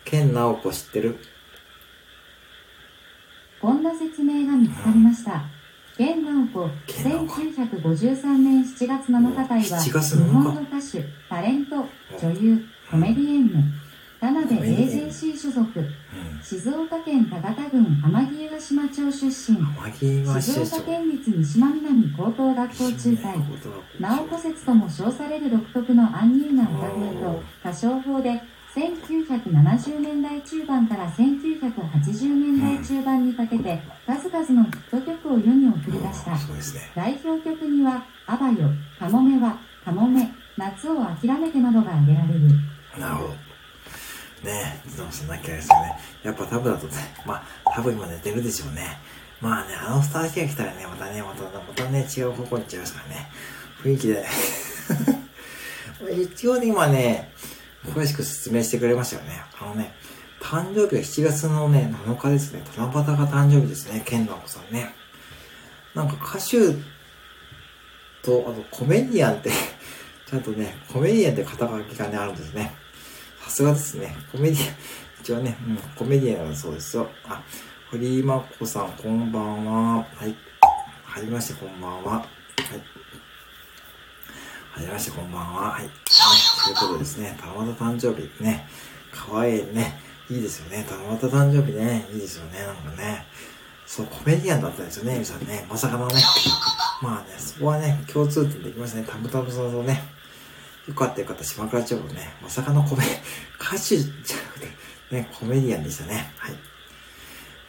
[0.04, 1.18] ケンナオコ知ってる？
[3.60, 5.32] こんな説明が見つかりました。
[5.34, 5.62] うん
[5.98, 11.86] 現直子、1953年7月7日隊は、日本の歌手、タレント、
[12.18, 13.52] 女優、コメディエンヌ、
[14.22, 15.66] 田辺 AJC 所属、
[16.40, 19.32] 静岡県田形郡天城ヶ島町出身、
[20.40, 23.34] 静岡県立三島南高等学校中退、
[23.98, 28.40] 直子説とも称される独特の安入な歌声と歌唱法で、
[28.76, 36.38] 1970年代中盤から1980年代中盤にかけて数々のヒット曲を世に送り出した、
[36.94, 38.70] 代表曲には「あばよ」
[39.00, 42.40] 「かもめは」「かもめ」「夏を諦めて」などが挙げられる
[44.45, 46.93] なるほどねえゾンさんなきゃですよねやっぱタブだとね
[47.26, 47.43] まあ
[47.74, 48.99] 多分今寝てるでしょうね
[49.40, 53.30] まあねあのスターキが来たらねまたねまたまたね違う方向に行っちゃいますからね
[53.82, 54.26] 雰囲気で
[56.22, 57.32] 一応ね今ね
[57.86, 59.43] 詳しく説明してくれましたよね。
[59.61, 59.93] あのね、
[60.40, 62.62] 誕生日は7月のね、7日ですね。
[62.76, 64.03] 七夕が誕生日ですね。
[64.05, 64.95] ケンナコさんね。
[65.95, 66.72] なんか歌手
[68.22, 69.51] と、あとコメディアンって
[70.30, 72.72] ちゃんとね、コメディアンって肩書きがね、あるんですね。
[73.45, 74.14] さすがですね。
[74.30, 74.74] コメディアン、
[75.20, 77.09] 一応ね、うん、コメディアンだそうですよ。
[77.24, 77.43] あ、
[77.90, 80.07] 堀井真子さん、こんばんは。
[80.14, 80.34] はい。
[81.05, 82.12] はじめまして、こんばんは。
[82.12, 82.24] はい。
[84.70, 85.72] はじめまして、こんばんは。
[85.72, 85.82] はい。
[85.82, 88.68] ということですね、七夕誕生日ね、
[89.11, 90.86] かわいいね、いいですよね。
[90.88, 93.26] 七夕誕生日ね、いいですよね、なんかね。
[93.86, 95.66] そう、コメディアンだったんですよね、ゆさんね。
[95.68, 96.14] まさかのね。
[97.03, 99.05] まあね、そこはね、共通点できましたね。
[99.05, 100.21] たぶたぶさんのね。
[100.89, 103.05] よかったよかった、島倉町のね、まさかのコメ、
[103.61, 104.66] 歌手じゃなくて、
[105.12, 106.33] ね、コメディアンでしたね。
[106.37, 106.53] はい。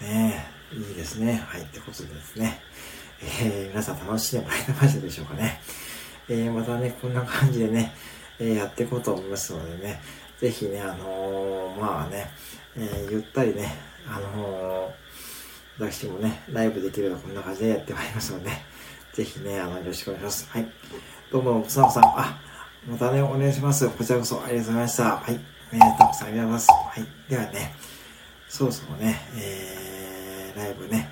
[0.04, 1.44] ねえ、いいですね。
[1.48, 2.60] はい、ってことでですね。
[3.22, 5.62] えー、皆さん楽しんでもらえましたでしょうかね。
[6.28, 7.94] えー、またね、こんな感じでね、
[8.40, 10.02] えー、やっていこうと思いますのでね、
[10.40, 12.32] ぜひね、あのー、まあね、
[12.76, 13.72] えー、ゆったりね、
[14.08, 14.92] あの、
[15.78, 18.66] 私もね、ライブできるようなこんな感じでやってまいりますので、ね、
[19.14, 20.50] ぜひね、あの、よろしくお願いします。
[20.50, 20.66] はい。
[21.32, 22.42] どうも、つなこさん、あ、
[22.88, 23.90] またね、お願いします。
[23.90, 25.04] こちらこそありがとうございました。
[25.18, 25.34] はい。
[25.34, 26.68] ね、たくさんありがとうございます。
[26.70, 27.30] はい。
[27.30, 27.76] ではね、
[28.50, 31.10] そろそろね、えー、ライブね、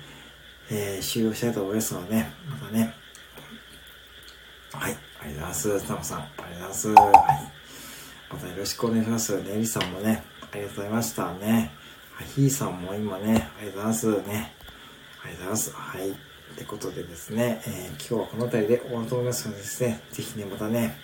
[0.70, 2.94] えー、終了したいと思いますので、ね、またね、
[4.72, 4.96] はい。
[5.22, 5.86] ありがとうございます。
[5.88, 6.88] タモさん、ありがとうございます。
[6.88, 7.52] はい。
[8.32, 9.42] またよろしくお願いします。
[9.42, 11.70] ねりさんもね、ありがとうございましたね。
[12.12, 14.52] は、ひーさんも今ね、ありがとうございますね。
[15.24, 15.72] ありがとうございます。
[15.72, 16.10] はい。
[16.10, 16.14] っ
[16.54, 20.98] てことでですね、えー、今日はこの辺りで終わると思いますのでですね、ぜひね、またね、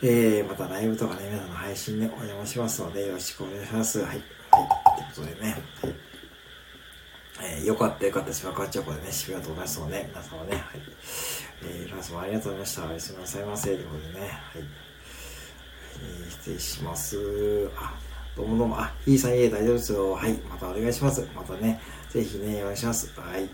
[0.00, 3.98] えー、またライブとかね、皆さんの配信ね、お邪魔しますので、よろしくお願いします。
[3.98, 4.08] はい。
[4.08, 4.18] はい。
[4.18, 4.24] って
[5.20, 5.94] ことでね、はい。
[7.40, 10.62] えー、よかったよかったし、爆発チョコでね、締めようと思いますので、皆様ね、はい。
[11.62, 12.86] えー、皆様ありがとうございました。
[12.86, 13.64] おやすみなさいませ。
[13.64, 14.30] ということでね、はい。
[16.00, 17.70] えー、失礼します。
[17.76, 17.98] あ、
[18.36, 18.80] どうもどうも。
[18.80, 20.12] あ、ひいさんいえ大丈夫ですよ。
[20.12, 20.32] はい。
[20.48, 21.26] またお願いします。
[21.34, 23.12] またね、ぜひね、お願いします。
[23.20, 23.50] はい。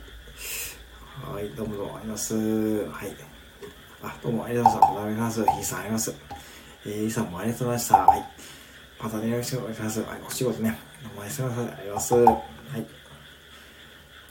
[1.22, 2.34] はい、どうもどうもありがとうございます。
[2.34, 3.16] はい。
[4.02, 4.90] あ、どうもありがとうございます。
[4.90, 5.52] またお願いします。
[5.54, 6.33] ひいさんあります。
[6.86, 7.96] えー、さんもありがとうございました。
[7.98, 8.24] はい。
[9.02, 10.00] またね、よろしくお願いします。
[10.02, 12.14] はい、お仕事ね、どうもありがとうございます。
[12.14, 12.86] はい。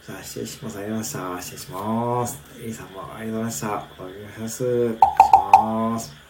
[0.06, 0.78] じゃあ、失礼します。
[0.78, 1.42] ありがとうございました。
[1.42, 2.42] 失礼します。
[2.62, 3.68] えりさんもありがとうございました。
[3.68, 4.56] お願いします。
[4.56, 5.00] 失礼し
[5.54, 6.23] ます。